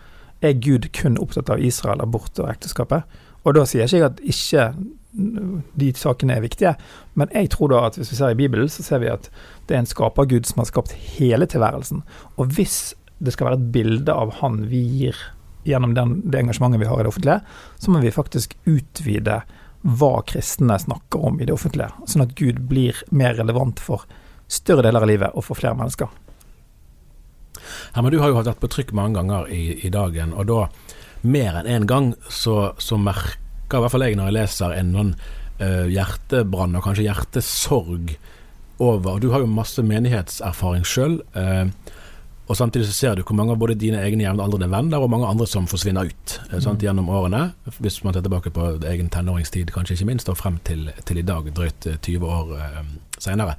Er 0.43 0.59
Gud 0.59 0.90
kun 0.95 1.19
opptatt 1.19 1.50
av 1.50 1.62
Israel, 1.62 2.02
abort 2.02 2.38
og 2.38 2.50
ekteskapet? 2.50 3.07
Og 3.47 3.55
da 3.55 3.64
sier 3.67 3.87
jeg 3.87 3.95
ikke 3.95 4.11
at 4.11 4.21
ikke 4.26 4.67
de 5.12 5.88
sakene 5.97 6.37
er 6.37 6.45
viktige, 6.45 6.75
men 7.17 7.31
jeg 7.33 7.49
tror 7.55 7.73
da 7.73 7.81
at 7.88 7.97
hvis 7.97 8.12
vi 8.12 8.19
ser 8.19 8.35
i 8.35 8.38
Bibelen, 8.38 8.69
så 8.69 8.85
ser 8.85 9.00
vi 9.03 9.09
at 9.11 9.31
det 9.67 9.77
er 9.77 9.83
en 9.83 9.88
skapergud 9.88 10.47
som 10.47 10.61
har 10.61 10.69
skapt 10.69 10.93
hele 11.17 11.49
tilværelsen. 11.49 12.03
Og 12.37 12.53
hvis 12.57 12.93
det 13.19 13.35
skal 13.35 13.49
være 13.49 13.59
et 13.59 13.71
bilde 13.75 14.15
av 14.15 14.37
han 14.43 14.61
vi 14.71 14.83
gir 14.85 15.17
gjennom 15.67 15.95
den, 15.97 16.19
det 16.29 16.43
engasjementet 16.43 16.83
vi 16.83 16.91
har 16.91 17.00
i 17.00 17.07
det 17.07 17.12
offentlige, 17.12 17.41
så 17.81 17.91
må 17.91 18.03
vi 18.05 18.15
faktisk 18.15 18.55
utvide 18.69 19.41
hva 19.83 20.12
kristne 20.27 20.79
snakker 20.81 21.25
om 21.25 21.41
i 21.41 21.47
det 21.49 21.55
offentlige, 21.55 21.91
sånn 22.07 22.27
at 22.27 22.37
Gud 22.38 22.61
blir 22.71 22.99
mer 23.15 23.37
relevant 23.38 23.81
for 23.81 24.05
større 24.49 24.85
deler 24.87 25.05
av 25.05 25.11
livet 25.11 25.37
og 25.37 25.45
for 25.47 25.59
flere 25.59 25.77
mennesker. 25.79 26.09
Herman, 27.95 28.12
du 28.12 28.21
har 28.21 28.31
jo 28.31 28.38
vært 28.38 28.61
på 28.62 28.71
trykk 28.71 28.95
mange 28.97 29.19
ganger 29.19 29.50
i, 29.53 29.81
i 29.87 29.91
dagen, 29.93 30.33
og 30.35 30.49
da 30.50 30.62
mer 31.23 31.61
enn 31.61 31.67
én 31.67 31.83
en 31.83 31.91
gang 31.91 32.11
så, 32.31 32.75
så, 32.79 32.99
merker 33.00 33.48
i 33.77 33.83
hvert 33.85 33.93
fall 33.93 34.07
jeg 34.07 34.17
når 34.17 34.31
jeg 34.31 34.37
leser 34.39 34.75
en 34.79 34.97
sånn 34.97 35.13
uh, 35.61 35.87
hjertebrann 35.93 36.77
og 36.79 36.85
kanskje 36.87 37.09
hjertesorg 37.09 38.17
over 38.79 39.19
Du 39.19 39.33
har 39.33 39.43
jo 39.43 39.51
masse 39.51 39.83
menighetserfaring 39.83 40.85
sjøl. 40.87 41.17
Uh, 41.35 41.67
eh, 41.67 41.95
og 42.49 42.57
Samtidig 42.57 42.87
så 42.89 42.95
ser 42.95 43.17
du 43.19 43.25
hvor 43.27 43.37
mange 43.37 43.53
av 43.53 43.59
både 43.61 43.75
dine 43.77 43.99
egne 44.01 44.23
jevnaldrende 44.23 44.71
venner 44.73 45.03
og 45.03 45.11
mange 45.13 45.27
andre 45.29 45.49
som 45.51 45.67
forsvinner 45.69 46.09
ut 46.09 46.37
uh, 46.53 46.61
sant, 46.63 46.83
gjennom 46.83 47.11
årene. 47.11 47.49
Hvis 47.83 47.99
man 48.07 48.15
ser 48.15 48.23
tilbake 48.25 48.53
på 48.55 48.71
egen 48.89 49.11
tenåringstid, 49.13 49.73
kanskje 49.75 49.99
ikke 49.99 50.09
minst, 50.13 50.31
og 50.31 50.39
frem 50.39 50.61
til, 50.65 50.87
til 51.05 51.21
i 51.21 51.27
dag, 51.27 51.51
drøyt 51.55 51.91
20 51.91 52.15
eh, 52.15 52.29
år 52.39 52.55
uh, 52.55 52.81
seinere. 53.19 53.59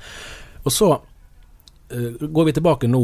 Og 0.63 0.73
så 0.73 0.93
går 2.21 2.45
vi 2.45 2.53
tilbake 2.53 2.87
nå 2.87 3.03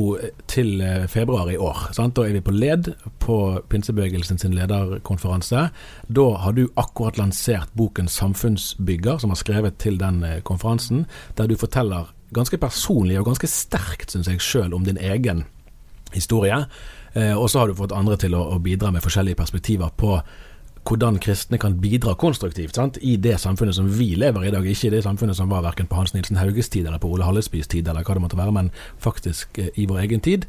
til 0.52 0.82
eh, 0.82 1.06
februar 1.12 1.50
i 1.52 1.58
år. 1.58 1.88
Sant? 1.98 2.16
Da 2.18 2.26
er 2.28 2.36
vi 2.38 2.44
på 2.46 2.54
LED 2.54 2.92
på 3.24 3.38
pinsebevegelsen 3.70 4.38
sin 4.42 4.54
lederkonferanse. 4.58 5.70
Da 6.08 6.28
har 6.44 6.54
du 6.58 6.68
akkurat 6.76 7.18
lansert 7.18 7.74
boken 7.74 8.08
'Samfunnsbygger', 8.08 9.18
som 9.18 9.30
har 9.30 9.42
skrevet 9.42 9.78
til 9.78 10.00
den 10.00 10.24
konferansen, 10.44 11.06
der 11.38 11.48
du 11.48 11.56
forteller 11.58 12.14
ganske 12.34 12.58
personlig 12.58 13.20
og 13.20 13.26
ganske 13.26 13.48
sterkt, 13.48 14.12
syns 14.12 14.28
jeg 14.28 14.42
sjøl, 14.42 14.74
om 14.74 14.86
din 14.86 14.98
egen 14.98 15.46
historie. 16.14 16.66
Eh, 17.16 17.38
og 17.38 17.50
så 17.50 17.60
har 17.60 17.68
du 17.68 17.78
fått 17.78 17.96
andre 17.96 18.18
til 18.20 18.36
å, 18.36 18.60
bidra 18.60 18.92
med 18.92 19.04
forskjellige 19.04 19.40
perspektiver 19.40 19.94
på 19.98 20.18
hvordan 20.86 21.18
kristne 21.20 21.58
kan 21.58 21.80
bidra 21.82 22.14
konstruktivt 22.20 22.76
sant? 22.76 22.98
i 23.02 23.16
det 23.18 23.40
samfunnet 23.42 23.76
som 23.76 23.88
vi 23.90 24.14
lever 24.16 24.46
i 24.46 24.48
i 24.48 24.52
dag. 24.54 24.66
Ikke 24.66 24.88
i 24.88 24.94
det 24.94 25.04
samfunnet 25.04 25.36
som 25.36 25.50
var 25.50 25.64
verken 25.66 25.88
på 25.88 25.96
Hans 25.98 26.14
Nilsen 26.14 26.38
Hauges 26.38 26.70
tid 26.70 26.86
eller 26.86 27.02
på 27.02 27.10
Ole 27.10 27.26
Hallesbys 27.26 27.68
tid, 27.68 27.88
eller 27.88 28.04
hva 28.06 28.14
det 28.14 28.22
måtte 28.22 28.38
være, 28.38 28.54
men 28.54 28.72
faktisk 29.02 29.58
eh, 29.60 29.72
i 29.76 29.88
vår 29.90 30.04
egen 30.06 30.22
tid. 30.22 30.46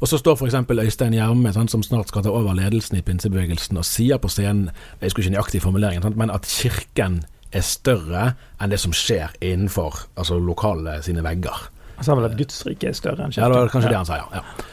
Og 0.00 0.08
så 0.08 0.18
står 0.20 0.36
f.eks. 0.36 0.54
Øystein 0.70 1.16
Gjerme, 1.16 1.52
som 1.52 1.82
snart 1.82 2.08
skal 2.08 2.24
ta 2.24 2.30
over 2.30 2.54
ledelsen 2.54 2.98
i 2.98 3.02
pinsebevegelsen, 3.02 3.76
og 3.80 3.84
sier 3.88 4.20
på 4.20 4.28
scenen, 4.28 4.70
jeg 5.00 5.10
skulle 5.10 5.28
ikke 5.28 5.36
nøyaktig 5.38 5.62
formulering, 5.62 6.02
sant? 6.02 6.16
men 6.16 6.30
at 6.30 6.48
kirken 6.48 7.22
er 7.52 7.64
større 7.66 8.34
enn 8.60 8.70
det 8.70 8.78
som 8.78 8.92
skjer 8.94 9.32
innenfor 9.42 10.04
altså 10.16 10.38
lokale 10.38 11.00
sine 11.02 11.24
vegger. 11.26 11.70
Han 11.96 12.06
sa 12.06 12.14
vel 12.16 12.28
at 12.28 12.36
Guds 12.38 12.62
rike 12.68 12.92
er 12.92 12.96
større 12.96 13.26
enn 13.26 13.34
kirken? 13.34 13.42
Ja, 13.42 13.50
det 13.50 13.58
var 13.58 13.72
kanskje 13.72 13.90
ja. 13.90 13.92
det 13.92 14.00
han 14.00 14.08
sa, 14.08 14.20
ja. 14.20 14.28
ja. 14.38 14.68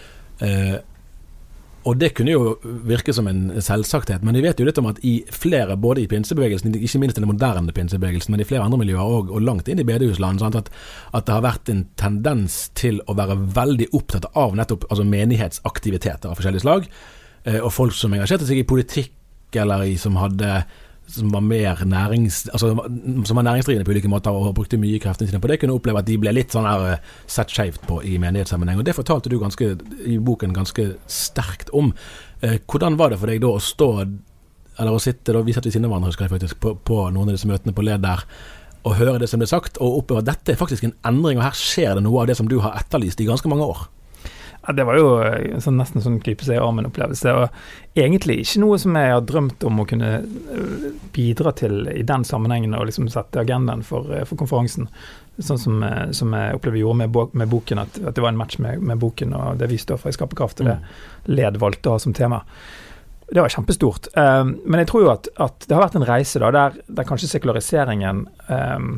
Eh, 0.47 0.77
og 1.85 1.99
det 2.01 2.09
kunne 2.17 2.33
jo 2.33 2.55
virke 2.87 3.13
som 3.15 3.29
en 3.29 3.61
selvsagthet, 3.63 4.23
men 4.25 4.35
vi 4.35 4.43
vet 4.43 4.59
jo 4.59 4.65
litt 4.67 4.79
om 4.81 4.89
at 4.89 4.97
i 5.07 5.19
flere, 5.31 5.77
både 5.79 6.03
i 6.03 6.07
pinsebevegelsen, 6.11 6.73
ikke 6.75 7.01
minst 7.03 7.19
i 7.19 7.23
den 7.23 7.29
moderne 7.29 7.75
pinsebevegelsen, 7.75 8.33
men 8.33 8.43
i 8.43 8.47
flere 8.47 8.65
andre 8.65 8.79
miljøer 8.81 9.13
òg, 9.19 9.31
og 9.31 9.45
langt 9.45 9.69
inn 9.71 9.79
i 9.79 9.85
bedehusland, 9.87 10.43
at, 10.43 10.71
at, 11.13 11.27
det 11.27 11.35
har 11.35 11.45
vært 11.45 11.71
en 11.71 11.85
tendens 11.99 12.57
til 12.77 12.99
å 13.07 13.15
være 13.17 13.37
veldig 13.55 13.91
opptatt 13.95 14.27
av 14.35 14.57
nettopp 14.57 14.89
altså 14.89 15.05
menighetsaktiviteter 15.07 16.31
av 16.31 16.39
forskjellige 16.39 16.65
slag, 16.65 16.89
eh, 17.45 17.61
og 17.61 17.71
folk 17.75 17.95
som 17.95 18.17
engasjerte 18.17 18.49
seg 18.49 18.63
i 18.63 18.67
politikk, 18.67 19.13
eller 19.55 19.85
i, 19.87 19.95
som 20.01 20.17
hadde 20.19 20.65
som 21.07 21.31
var 21.31 21.41
mer 21.41 21.79
nærings, 21.87 22.45
altså, 22.51 22.73
som 23.25 23.39
var 23.39 23.45
næringsdrivende 23.47 23.85
på 23.87 23.93
ulike 23.95 24.09
måter 24.11 24.35
og 24.35 24.53
brukte 24.55 24.79
mye 24.79 24.99
kreftene 24.99 25.29
sine 25.29 25.39
på 25.41 25.47
det, 25.47 25.59
kunne 25.61 25.75
oppleve 25.77 26.01
at 26.03 26.07
de 26.09 26.17
ble 26.19 26.33
litt 26.35 26.51
sånn 26.53 26.67
her 26.67 26.83
eh, 26.91 27.11
sett 27.31 27.53
skjevt 27.53 27.85
på 27.87 28.01
i 28.03 28.17
menighetssammenheng. 28.21 28.81
Og 28.81 28.87
Det 28.87 28.95
fortalte 28.97 29.31
du 29.31 29.37
ganske, 29.39 29.69
i 30.03 30.17
boken 30.19 30.55
ganske 30.55 30.89
sterkt 31.07 31.71
om. 31.71 31.93
Eh, 32.41 32.59
hvordan 32.67 32.99
var 32.99 33.13
det 33.13 33.21
for 33.21 33.31
deg 33.31 33.41
da 33.43 33.53
å 33.55 33.63
stå, 33.63 33.89
eller 34.77 34.93
å 34.93 35.01
sitte, 35.01 35.31
da, 35.31 35.41
vi 35.47 35.55
satt 35.55 35.69
ved 35.69 35.77
siden 35.77 35.87
av 35.87 35.95
hverandre 35.95 36.11
husker 36.11 36.27
jeg 36.27 36.35
faktisk, 36.35 36.59
på, 36.63 36.75
på, 36.75 37.01
noen 37.15 37.31
av 37.31 37.37
disse 37.37 37.49
møtene 37.49 37.75
på 37.77 37.87
led 37.87 38.03
der, 38.03 38.25
og 38.87 38.99
høre 38.99 39.19
det 39.23 39.31
som 39.31 39.39
ble 39.41 39.47
sagt, 39.49 39.79
og 39.83 40.01
oppleve 40.03 40.25
at 40.25 40.33
dette 40.33 40.53
er 40.53 40.59
faktisk 40.59 40.85
en 40.87 40.95
endring, 41.07 41.39
og 41.39 41.47
her 41.47 41.55
skjer 41.57 41.95
det 41.97 42.03
noe 42.03 42.23
av 42.23 42.27
det 42.29 42.37
som 42.39 42.51
du 42.51 42.59
har 42.63 42.75
etterlyst 42.79 43.23
i 43.23 43.29
ganske 43.29 43.51
mange 43.51 43.67
år? 43.67 43.87
Ja, 44.67 44.73
det 44.73 44.83
var 44.83 44.97
jo 44.99 45.11
eh, 45.23 45.59
sånn, 45.63 45.77
nesten 45.79 46.03
sånn 46.03 46.17
krype 46.19 46.43
seg 46.43 46.57
i 46.57 46.59
armen-opplevelse. 46.59 47.33
Og 47.39 47.99
egentlig 47.99 48.41
ikke 48.43 48.63
noe 48.65 48.79
som 48.81 48.97
jeg 48.99 49.13
har 49.13 49.23
drømt 49.23 49.63
om 49.67 49.79
å 49.79 49.85
kunne 49.87 50.09
eh, 50.19 50.89
bidra 51.15 51.53
til 51.55 51.87
i 51.93 52.03
den 52.07 52.27
sammenhengen 52.27 52.75
og 52.75 52.89
liksom 52.89 53.07
sette 53.13 53.45
agendaen 53.45 53.85
for, 53.87 54.11
eh, 54.11 54.25
for 54.27 54.39
konferansen. 54.39 54.89
Sånn 55.37 55.61
som, 55.61 55.83
som, 56.17 56.31
jeg 56.33 56.57
opplever 56.57 56.81
gjorde 56.81 57.05
med, 57.05 57.17
med 57.37 57.49
boken, 57.51 57.79
at, 57.79 57.99
at, 58.01 58.15
det 58.17 58.23
var 58.25 58.33
en 58.33 58.39
match 58.39 58.57
med, 58.59 58.81
med, 58.81 58.97
boken 58.99 59.35
og 59.37 59.59
det 59.61 59.69
vi 59.69 59.77
står 59.77 60.01
for 60.01 60.09
i 60.09 60.15
Skaperkraft, 60.17 60.63
og 60.63 60.71
det 60.71 60.79
mm. 60.79 60.87
Led 61.29 61.59
valgte 61.61 61.91
å 61.91 61.93
ha 61.93 62.01
som 62.01 62.15
tema. 62.17 62.39
Det 63.29 63.43
var 63.43 63.53
kjempestort. 63.53 64.09
Um, 64.17 64.55
men 64.65 64.81
jeg 64.81 64.89
tror 64.89 65.03
jo 65.03 65.11
at, 65.13 65.29
at, 65.37 65.67
det 65.67 65.77
har 65.77 65.83
vært 65.83 65.99
en 65.99 66.07
reise 66.09 66.41
da, 66.41 66.49
der, 66.55 66.79
der 66.89 67.05
kanskje 67.05 67.29
sekulariseringen 67.29 68.23
um, 68.49 68.89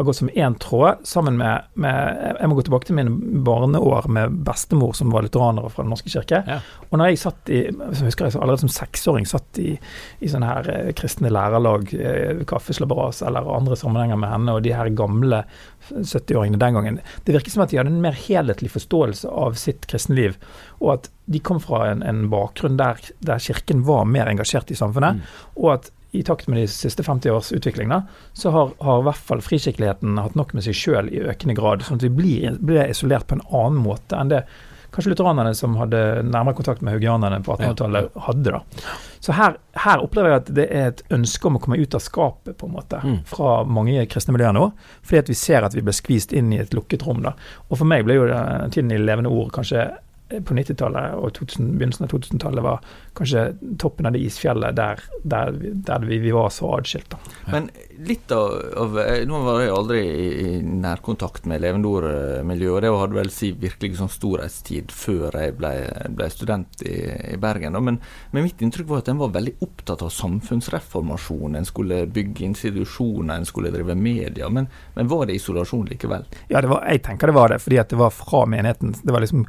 har 0.00 0.08
gått 0.08 0.20
som 0.20 0.30
én 0.32 0.56
tråd, 0.60 1.02
sammen 1.04 1.36
med, 1.36 1.68
med, 1.74 2.36
Jeg 2.40 2.48
må 2.48 2.56
gå 2.56 2.64
tilbake 2.66 2.88
til 2.88 2.96
mine 2.96 3.42
barneår 3.46 4.08
med 4.12 4.38
bestemor 4.46 4.94
som 4.96 5.12
var 5.12 5.26
lutheranere 5.26 5.70
fra 5.72 5.84
Den 5.84 5.92
norske 5.92 6.12
kirke. 6.12 6.42
Ja. 6.46 6.60
Og 6.88 6.98
når 6.98 7.12
jeg 7.12 7.22
satt 7.24 7.52
i 7.52 7.60
så 7.70 8.06
husker 8.06 8.26
jeg 8.26 8.38
allerede 8.38 8.64
som 8.64 8.72
seksåring 8.72 9.28
satt 9.28 9.60
i, 9.60 9.74
i 10.20 10.30
sånne 10.30 10.48
her 10.48 10.70
eh, 10.72 10.90
kristne 10.96 11.32
lærerlag, 11.32 11.92
eh, 11.94 12.42
kaffeslabberas 12.48 13.22
eller 13.26 13.48
andre 13.52 13.78
sammenhenger 13.78 14.20
med 14.20 14.32
henne, 14.32 14.56
og 14.56 14.64
de 14.64 14.74
her 14.74 14.90
gamle 14.96 15.42
70-åringene 15.90 16.60
den 16.60 16.76
gangen 16.76 16.98
Det 17.24 17.34
virket 17.34 17.54
som 17.54 17.64
at 17.64 17.72
de 17.72 17.80
hadde 17.80 17.92
en 17.92 18.02
mer 18.02 18.16
helhetlig 18.16 18.72
forståelse 18.74 19.30
av 19.30 19.56
sitt 19.60 19.86
kristenliv, 19.90 20.38
og 20.80 20.94
at 20.96 21.10
de 21.30 21.40
kom 21.44 21.60
fra 21.62 21.84
en, 21.90 22.02
en 22.02 22.26
bakgrunn 22.32 22.78
der, 22.80 22.98
der, 23.22 23.42
kirken 23.42 23.84
var 23.86 24.08
mer 24.08 24.30
engasjert 24.30 24.70
i 24.72 24.78
samfunnet, 24.78 25.20
mm. 25.20 25.40
og 25.62 25.74
at 25.76 25.90
i 26.10 26.22
takt 26.26 26.48
med 26.48 26.58
de 26.58 26.66
siste 26.68 27.02
50 27.02 27.30
års 27.30 27.52
utvikling, 27.52 27.88
da, 27.92 28.02
så 28.32 28.50
har, 28.50 28.72
har, 28.80 29.00
i 29.02 29.06
hvert 29.06 29.28
fall 29.30 29.42
frikirkeligheten 29.44 30.18
hatt 30.18 30.34
nok 30.38 30.56
med 30.56 30.66
seg 30.66 30.74
sjøl 30.74 31.10
i 31.12 31.22
økende 31.22 31.54
grad. 31.58 31.84
Sånn 31.86 32.00
at 32.00 32.06
vi 32.08 32.10
blir, 32.14 32.58
blir, 32.58 32.82
isolert 32.90 33.28
på 33.30 33.38
en 33.38 33.46
annen 33.46 33.78
måte 33.84 34.18
enn 34.18 34.32
det 34.32 34.44
kanskje 34.90 35.12
lutheranerne 35.12 35.54
som 35.54 35.76
hadde 35.78 36.00
nærmere 36.26 36.56
kontakt 36.58 36.80
med 36.82 36.96
haugianerne 36.96 37.38
på 37.46 37.54
1800-tallet, 37.54 38.10
hadde. 38.26 38.56
da. 38.56 38.94
Så 39.22 39.36
her, 39.38 39.54
her, 39.78 40.02
opplever 40.02 40.32
jeg 40.32 40.40
at 40.40 40.50
det 40.56 40.66
er 40.66 40.88
et 40.90 41.02
ønske 41.14 41.46
om 41.46 41.58
å 41.58 41.62
komme 41.62 41.78
ut 41.78 41.94
av 41.94 42.02
skapet, 42.02 42.56
på 42.58 42.66
en 42.66 42.74
måte, 42.74 42.98
mm. 42.98 43.18
fra 43.30 43.60
mange 43.70 44.02
kristne 44.10 44.34
miljøer 44.34 44.56
nå. 44.56 44.66
Fordi 45.06 45.22
at 45.22 45.30
vi 45.30 45.38
ser 45.38 45.66
at 45.66 45.76
vi 45.78 45.84
ble 45.86 45.94
skvist 45.94 46.34
inn 46.34 46.50
i 46.56 46.58
et 46.58 46.74
lukket 46.74 47.06
rom. 47.06 47.22
da. 47.22 47.36
Og 47.68 47.76
for 47.76 47.86
meg 47.86 48.02
ble 48.08 48.18
jo 48.18 48.26
det, 48.30 48.40
tiden 48.74 48.90
i 48.90 48.98
levende 48.98 49.30
ord 49.30 49.54
kanskje 49.54 49.86
på 50.30 50.54
90-tallet 50.54 51.16
og 51.18 51.32
2000, 51.34 51.70
begynnelsen 51.78 52.06
av 52.06 52.12
2000-tallet 52.12 52.64
var 52.64 52.84
kanskje 53.18 53.44
toppen 53.82 54.06
av 54.06 54.14
det 54.14 54.22
isfjellet 54.22 54.76
der, 54.78 55.02
der, 55.22 55.56
der 55.86 56.06
vi, 56.06 56.20
vi, 56.22 56.30
var 56.34 56.52
så 56.54 56.70
atskilt. 56.76 57.16
Ja. 57.16 57.50
Men 57.50 57.66
litt 58.06 58.30
av, 58.34 58.54
av, 58.78 58.98
eh, 59.02 59.24
Nå 59.28 59.40
var 59.44 59.62
jeg 59.64 59.74
aldri 59.74 60.02
i 60.30 60.52
nærkontakt 60.62 61.48
med 61.50 61.64
Levendor-miljøet, 61.64 62.76
og 62.76 62.84
det 62.84 62.92
hadde 63.02 63.18
vel 63.18 63.32
si 63.34 63.50
virkelig 63.58 63.98
sånn 63.98 64.12
storhetstid 64.12 64.94
før 64.94 65.34
jeg 65.42 65.56
ble, 65.58 65.72
ble 66.16 66.30
student 66.32 66.84
i, 66.86 67.00
i 67.34 67.40
Bergen. 67.40 67.78
Men, 67.80 67.98
men, 68.30 68.46
mitt 68.46 68.62
inntrykk 68.62 68.88
var 68.90 69.02
at 69.02 69.10
en 69.12 69.20
var 69.20 69.34
veldig 69.34 69.56
opptatt 69.66 70.06
av 70.06 70.14
samfunnsreformasjon. 70.14 71.58
En 71.58 71.68
skulle 71.68 72.04
bygge 72.10 72.46
institusjoner, 72.46 73.34
en 73.34 73.48
skulle 73.48 73.74
drive 73.74 73.98
media. 73.98 74.48
Men, 74.48 74.70
men 74.94 75.10
var 75.10 75.26
det 75.26 75.40
isolasjon 75.40 75.90
likevel? 75.90 76.24
Ja, 76.52 76.62
var, 76.62 76.86
jeg 76.86 77.04
tenker 77.06 77.30
det 77.30 77.36
var 77.36 77.52
det, 77.52 77.60
fordi 77.64 77.82
at 77.82 77.90
det 77.92 78.00
var 78.00 78.14
fra 78.14 78.46
menigheten. 78.46 78.94
Det 79.02 79.12
var 79.12 79.26
liksom 79.26 79.44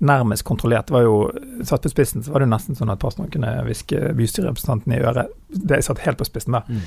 nærmest 0.00 0.44
kontrollert. 0.48 0.86
Det 0.88 0.94
var 0.96 1.02
jo, 1.04 1.30
Satt 1.64 1.82
på 1.84 1.90
spissen 1.92 2.22
så 2.24 2.32
var 2.32 2.40
det 2.40 2.48
jo 2.48 2.54
nesten 2.54 2.76
sånn 2.78 2.90
at 2.92 3.00
pastoren 3.02 3.30
kunne 3.30 3.50
hviske 3.66 4.14
bystyrerepresentanten 4.16 4.94
i 4.96 5.00
øret. 5.04 5.28
Det 5.48 5.82
satt 5.84 5.98
helt 6.06 6.18
på 6.18 6.24
spissen 6.28 6.56
da. 6.56 6.62
Mm. 6.68 6.80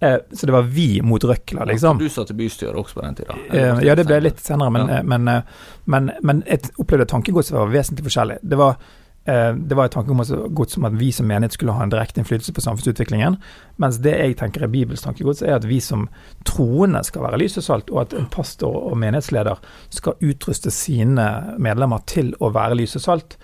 Eh, 0.00 0.16
så 0.32 0.46
det 0.46 0.52
var 0.52 0.62
vi 0.62 1.00
mot 1.02 1.24
røkla, 1.24 1.64
liksom. 1.70 1.98
Du 1.98 2.08
satt 2.12 2.30
i 2.30 2.34
bystyret 2.36 2.74
også 2.76 2.98
på 2.98 3.04
den 3.06 3.14
tida? 3.16 3.34
Eh, 3.52 3.80
ja, 3.86 3.94
det 3.96 4.04
ble 4.06 4.18
litt 4.20 4.40
senere, 4.44 4.70
men, 4.74 4.88
Ja. 4.88 4.98
eh, 4.98 5.02
men, 5.02 5.28
eh, 5.28 5.42
men, 5.86 6.10
men 6.22 6.42
jeg 6.46 6.68
opplevde 6.78 7.06
tankegodset 7.08 7.52
var 7.56 7.70
vesentlig 7.72 8.04
forskjellig. 8.04 8.38
Det 8.42 8.58
var, 8.58 8.76
eh, 8.76 8.84
det 9.26 9.74
var 9.74 9.88
en 9.88 9.90
tanke 9.90 10.14
om 10.14 10.20
at 10.22 10.98
vi 11.00 11.08
som 11.12 11.26
menighet 11.26 11.56
skulle 11.56 11.74
ha 11.74 11.82
en 11.82 11.90
direkte 11.90 12.20
innflytelse 12.22 12.52
på 12.54 12.62
samfunnsutviklingen, 12.62 13.36
mens 13.82 13.98
det 14.04 14.12
jeg 14.14 14.36
tenker 14.38 14.62
er 14.62 14.70
Bibels 14.70 15.02
tankegods, 15.02 15.42
er 15.42 15.56
at 15.56 15.66
vi 15.66 15.80
som 15.82 16.04
troende 16.46 17.02
skal 17.06 17.26
være 17.26 17.40
lys 17.42 17.58
og 17.58 17.66
salt, 17.66 17.90
og 17.90 18.04
at 18.04 18.14
en 18.14 18.28
pastor 18.30 18.76
og 18.90 18.94
menighetsleder 19.02 19.58
skal 19.90 20.18
utruste 20.22 20.70
sine 20.70 21.26
medlemmer 21.58 22.04
til 22.06 22.30
å 22.38 22.52
være 22.54 22.78
lys 22.78 22.94
og 23.00 23.06
salt. 23.08 23.38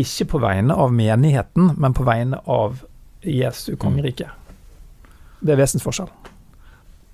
Ikke 0.00 0.28
på 0.32 0.40
vegne 0.44 0.76
av 0.76 0.92
menigheten, 0.92 1.74
men 1.76 1.96
på 1.96 2.08
vegne 2.08 2.40
av 2.48 2.80
Jesu 3.26 3.74
kongerike. 3.80 4.30
Det 5.40 5.52
er 5.52 5.60
vesensforskjell. 5.60 6.10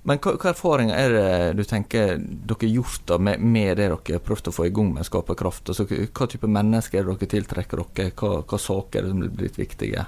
Men 0.03 0.19
hva, 0.19 0.33
hva 0.35 0.51
erfaringer 0.51 0.97
er 0.99 1.13
det 1.15 1.27
du 1.61 1.63
tenker 1.67 2.17
dere 2.19 2.57
har 2.59 2.73
gjort 2.73 3.05
da 3.07 3.17
med, 3.23 3.39
med 3.39 3.77
det 3.77 3.85
dere 3.85 4.17
har 4.17 4.25
prøvd 4.25 4.49
å 4.51 4.55
få 4.55 4.67
i 4.67 4.73
gang 4.75 4.91
med 4.97 5.07
Skaperkraft? 5.07 5.71
Altså, 5.71 5.87
hva 5.87 6.27
type 6.27 6.49
mennesker 6.49 6.99
er 6.99 7.07
det 7.07 7.15
dere 7.21 7.33
tiltrekker 7.37 7.83
dere? 7.83 8.11
Hva, 8.19 8.41
hva 8.43 8.59
saker 8.59 8.99
er 8.99 9.07
det 9.07 9.13
som 9.13 9.23
er 9.23 9.37
blitt 9.37 9.61
viktige? 9.61 10.03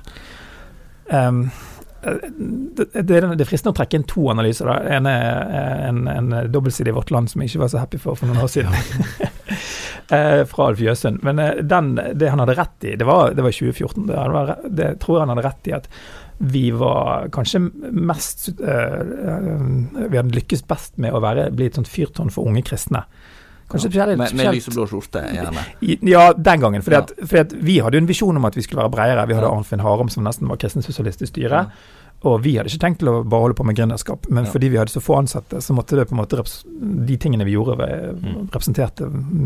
Um, 1.08 1.46
det, 2.06 2.90
det, 3.08 3.18
er 3.18 3.48
fristende 3.48 3.74
å 3.74 3.78
trekke 3.80 3.98
inn 3.98 4.08
to 4.10 4.28
analyser. 4.34 4.70
Da. 4.70 4.98
En 4.98 5.08
er 5.10 5.88
en, 5.88 6.04
en 6.12 6.36
dobbeltside 6.52 6.92
i 6.92 6.96
Vårt 6.96 7.14
Land 7.14 7.32
som 7.32 7.42
jeg 7.42 7.54
ikke 7.54 7.64
var 7.64 7.72
så 7.74 7.82
happy 7.82 8.02
for 8.02 8.20
for 8.20 8.30
noen 8.30 8.44
år 8.46 8.52
siden. 8.52 8.76
Eh, 10.10 10.44
fra 10.46 10.68
Alf 10.68 10.78
Jøsund. 10.80 11.24
Men 11.26 11.40
eh, 11.42 11.56
den, 11.66 11.96
det 12.14 12.28
han 12.30 12.38
hadde 12.38 12.54
rett 12.54 12.84
i, 12.86 12.92
det 12.96 13.08
var, 13.08 13.32
det 13.34 13.42
var 13.42 13.56
2014. 13.56 14.04
Det, 14.06 14.14
var, 14.36 14.52
det 14.70 14.90
tror 15.02 15.18
jeg 15.18 15.24
han 15.24 15.32
hadde 15.34 15.46
rett 15.48 15.70
i 15.70 15.74
at 15.74 15.88
vi 16.38 16.72
var 16.76 17.30
kanskje 17.32 17.62
mest 17.92 18.50
uh, 18.60 19.00
Vi 20.10 20.18
hadde 20.18 20.36
lykkes 20.36 20.66
best 20.68 20.98
med 21.02 21.16
å 21.16 21.22
være, 21.24 21.50
bli 21.56 21.70
et 21.70 21.78
sånt 21.80 21.90
fyrtårn 21.90 22.32
for 22.34 22.48
unge 22.50 22.64
kristne. 22.68 23.06
Kanskje 23.66 23.90
spesielt, 23.90 24.18
Med, 24.20 24.34
med 24.38 24.52
lys 24.54 24.68
og 24.70 24.76
blå 24.76 24.84
skjorte, 24.92 25.24
gjerne. 25.34 25.64
Ja, 26.06 26.28
den 26.38 26.62
gangen. 26.62 26.84
Fordi, 26.86 27.00
Ja. 27.00 27.02
at, 27.02 27.14
fordi 27.24 27.40
at 27.42 27.56
vi 27.66 27.80
hadde 27.82 27.98
jo 27.98 28.04
en 28.04 28.10
visjon 28.12 28.38
om 28.38 28.46
at 28.46 28.56
vi 28.56 28.62
skulle 28.62 28.84
være 28.84 28.94
bredere. 28.94 29.28
Vi 29.28 29.34
hadde 29.34 29.50
Arnfinn 29.50 29.82
Harum 29.82 30.12
som 30.14 30.28
nesten 30.28 30.52
var 30.52 30.60
kristensosialist 30.62 31.24
i 31.26 31.30
styret. 31.32 31.72
Og 32.26 32.40
vi 32.42 32.56
hadde 32.58 32.72
ikke 32.72 32.82
tenkt 32.82 33.00
til 33.04 33.10
å 33.12 33.20
bare 33.24 33.44
holde 33.46 33.56
på 33.60 33.66
med 33.70 33.76
gründerskap, 33.78 34.26
men 34.34 34.46
Ja. 34.46 34.52
fordi 34.52 34.70
vi 34.72 34.78
hadde 34.80 34.90
så 34.90 35.02
få 35.04 35.18
ansatte, 35.20 35.60
så 35.62 35.76
måtte 35.78 35.96
det 35.96 36.08
på 36.10 36.16
en 36.16 36.22
måte 36.24 36.42
de 37.06 37.18
tingene 37.22 37.46
vi 37.46 37.54
gjorde, 37.54 37.78
ve- 37.78 38.16
representerte 38.52 39.06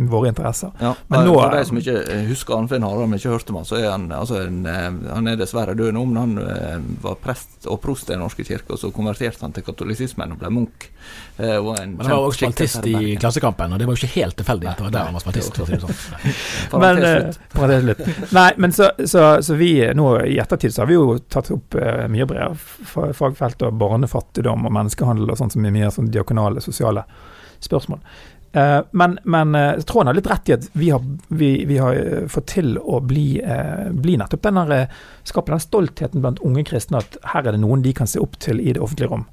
våre 0.09 0.29
interesser. 0.31 0.71
Ja, 0.79 0.93
Men 1.09 1.25
nå- 1.27 1.35
For 1.41 1.51
de 1.57 1.65
som 1.65 1.77
ikke 1.77 1.97
eh, 2.09 2.25
husker 2.29 2.55
Arnfinn 2.55 2.83
Haram, 2.83 3.11
ikke 3.13 3.29
hørte 3.33 3.49
om 3.49 3.55
han, 3.57 3.65
så 3.65 3.77
er 3.83 3.89
han 3.91 4.07
altså 4.09 4.39
en, 4.47 4.65
eh, 4.65 5.13
Han 5.13 5.27
er 5.27 5.35
dessverre 5.35 5.75
død 5.75 5.93
nå, 5.93 6.05
men 6.07 6.15
han 6.17 6.37
eh, 6.47 6.79
var 7.01 7.15
prest 7.15 7.67
og 7.67 7.81
prost 7.81 8.09
i 8.09 8.13
Den 8.13 8.19
norske 8.23 8.45
kirke, 8.47 8.71
og 8.71 8.79
så 8.79 8.91
konverterte 8.93 9.41
han 9.41 9.51
til 9.51 9.63
katolisismen 9.63 10.31
og 10.31 10.39
ble 10.39 10.49
munk. 10.49 10.89
Og 11.39 11.79
en 11.79 11.95
Men 11.97 12.05
han 12.05 12.15
var 12.17 12.27
også 12.29 12.45
spaltist 12.51 12.85
i 12.87 13.15
Klassekampen, 13.19 13.71
og 13.73 13.79
det 13.79 13.87
var 13.87 13.95
jo 13.95 14.05
ikke 14.05 14.15
helt 14.21 14.35
tilfeldig 14.35 14.67
at 14.69 14.77
det 14.77 14.83
var 14.83 14.91
der 14.91 15.05
han 15.05 15.13
var 15.13 15.21
spaltist. 15.23 15.55
for 15.55 15.63
å 15.63 15.67
si 15.67 15.71
det 15.71 15.81
sånn. 15.81 16.79
Men, 16.79 16.97
eh, 17.03 17.31
slutt. 17.81 18.31
Nei, 18.33 18.51
men 18.57 18.71
så, 18.71 18.89
så, 19.05 19.41
så 19.43 19.55
vi 19.57 19.71
nå 19.95 20.09
i 20.27 20.37
ettertid 20.39 20.73
så 20.73 20.81
har 20.83 20.87
vi 20.87 20.93
jo 20.97 21.17
tatt 21.29 21.49
opp 21.51 21.75
mye 22.09 22.25
bredere 22.27 22.55
fagfelt 22.69 23.61
og 23.67 23.77
barnefattigdom 23.81 24.67
og 24.67 24.75
menneskehandel 24.75 25.29
og 25.29 25.39
sånt 25.39 25.55
som 25.55 25.65
er 25.65 25.75
mye 25.75 25.91
sånn 25.93 26.11
diakonale, 26.13 26.63
sosiale 26.63 27.05
spørsmål. 27.63 28.03
Eh, 28.51 28.79
men, 28.91 29.19
men 29.23 29.55
eh, 29.55 29.73
han 29.93 30.07
har 30.07 30.13
litt 30.17 30.27
rett 30.27 30.49
i 30.49 30.53
at 30.55 30.63
vi 30.73 30.89
har, 30.89 31.03
vi, 31.27 31.65
vi 31.69 31.77
har 31.77 31.95
eh, 31.95 32.25
fått 32.31 32.47
til 32.55 32.79
å 32.81 32.97
bli, 33.05 33.37
eh, 33.43 33.91
bli 33.93 34.15
nettopp 34.17 34.41
den 34.47 34.57
der, 34.57 34.71
eh, 34.73 34.95
skape 35.29 35.53
den 35.53 35.61
stoltheten 35.61 36.23
blant 36.23 36.41
unge 36.45 36.63
kristne 36.65 37.03
at 37.03 37.19
her 37.29 37.45
er 37.45 37.53
det 37.53 37.61
noen 37.61 37.83
de 37.85 37.93
kan 37.93 38.09
se 38.09 38.21
opp 38.21 38.39
til 38.41 38.61
i 38.63 38.73
det 38.73 38.81
offentlige 38.81 39.11
rom. 39.11 39.27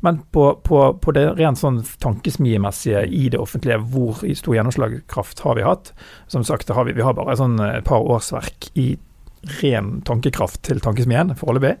Men 0.00 0.22
på, 0.32 0.46
på, 0.64 0.80
på 1.04 1.16
det 1.16 1.26
rent 1.36 1.60
sånn 1.60 1.82
tankesmiemessige 2.00 3.04
i 3.12 3.26
det 3.34 3.42
offentlige, 3.42 3.82
hvor 3.92 4.24
stor 4.24 4.56
gjennomslagskraft 4.56 5.44
har 5.44 5.60
vi 5.60 5.68
hatt? 5.68 5.92
Som 6.32 6.46
sagt, 6.48 6.72
har 6.72 6.88
vi, 6.88 6.96
vi 6.96 7.04
har 7.04 7.18
bare 7.18 7.36
sånn 7.36 7.60
et 7.60 7.84
par 7.84 8.08
årsverk 8.08 8.72
i 8.80 8.94
ren 9.60 9.98
tankekraft 10.06 10.62
til 10.64 10.80
tankesmien 10.80 11.34
foreløpig. 11.36 11.76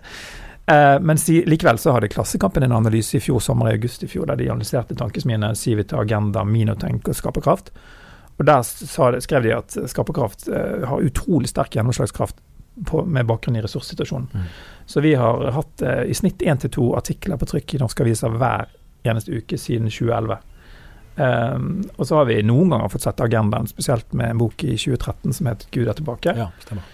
Eh, 0.66 1.00
men 1.00 1.18
likevel 1.26 1.78
så 1.78 1.96
hadde 1.96 2.08
Klassekampen 2.08 2.62
en 2.62 2.72
analyse 2.72 3.16
i 3.16 3.20
fjor 3.20 3.40
sommer, 3.40 3.70
i 3.70 3.78
august 3.78 4.02
i 4.02 4.08
fjor, 4.08 4.26
der 4.26 4.38
de 4.38 4.50
analyserte 4.50 4.94
tankesmiene 4.94 5.54
Civita, 5.58 5.98
Agenda, 6.00 6.44
Minotenk 6.44 7.08
og 7.08 7.18
Skaperkraft. 7.18 7.72
Og 8.38 8.44
Der 8.46 8.62
sa 8.62 9.10
det, 9.10 9.22
skrev 9.22 9.42
de 9.42 9.56
at 9.56 9.76
Skaperkraft 9.90 10.48
eh, 10.48 10.86
har 10.88 11.02
utrolig 11.02 11.50
sterk 11.50 11.76
gjennomslagskraft 11.76 12.38
på, 12.86 13.04
med 13.04 13.26
bakgrunn 13.26 13.56
i 13.56 13.62
ressurssituasjonen. 13.62 14.28
Mm. 14.32 14.46
Så 14.86 15.00
vi 15.00 15.14
har 15.14 15.50
hatt 15.50 15.82
eh, 15.82 16.04
i 16.10 16.14
snitt 16.14 16.42
én 16.42 16.60
til 16.62 16.70
to 16.70 16.92
artikler 16.96 17.36
på 17.36 17.50
trykk 17.50 17.74
i 17.74 17.82
norske 17.82 18.06
aviser 18.06 18.32
hver 18.38 18.70
eneste 19.02 19.34
uke 19.34 19.58
siden 19.58 19.90
2011. 19.90 20.38
Um, 21.12 21.82
og 22.00 22.06
så 22.08 22.16
har 22.16 22.28
vi 22.30 22.38
noen 22.46 22.70
ganger 22.72 22.88
fått 22.88 23.04
sett 23.04 23.20
agendaen, 23.20 23.66
spesielt 23.68 24.14
med 24.16 24.30
en 24.32 24.38
bok 24.40 24.62
i 24.64 24.78
2013 24.80 25.34
som 25.36 25.50
het 25.50 25.66
'Gud 25.70 25.88
er 25.88 25.98
tilbake'. 25.98 26.32
Ja, 26.38 26.48
stemmer. 26.64 26.86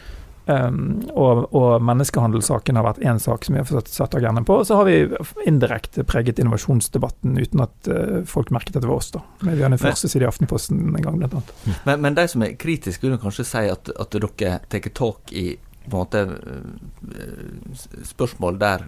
Um, 0.49 1.03
og, 1.13 1.43
og 1.53 1.83
menneskehandelssaken 1.85 2.79
har 2.81 2.87
vært 2.87 3.03
én 3.05 3.19
sak 3.21 3.45
som 3.45 3.53
vi 3.53 3.61
har 3.61 3.89
satt 3.93 4.17
agendaen 4.17 4.47
på. 4.49 4.57
Og 4.63 4.65
så 4.65 4.79
har 4.79 4.89
vi 4.89 4.97
indirekte 5.45 6.07
preget 6.09 6.41
innovasjonsdebatten 6.41 7.37
uten 7.37 7.65
at 7.67 7.91
uh, 7.93 8.23
folk 8.29 8.49
merket 8.55 8.79
at 8.79 8.87
det 8.87 8.89
var 8.89 9.03
oss. 9.03 9.11
da. 9.13 9.21
Men 9.43 9.59
Vi 9.59 9.67
hadde 9.67 9.77
den 9.77 9.85
første 9.85 10.09
siden 10.09 10.25
i 10.25 10.31
Aftenposten 10.31 10.81
en 10.89 11.05
gang, 11.05 11.21
blant 11.21 11.37
annet. 11.37 11.55
Men, 11.85 12.01
men 12.07 12.17
de 12.17 12.25
som 12.33 12.47
er 12.47 12.57
kritiske, 12.57 13.05
vil 13.05 13.21
kanskje 13.21 13.45
si 13.49 13.65
at, 13.69 13.93
at 13.93 14.17
dere 14.17 14.59
tar 14.73 14.93
tak 14.97 15.37
i 15.37 15.51
på 15.89 15.97
en 15.97 16.05
måte 16.05 16.23
eh, 16.29 18.05
spørsmål 18.07 18.61
der 18.61 18.85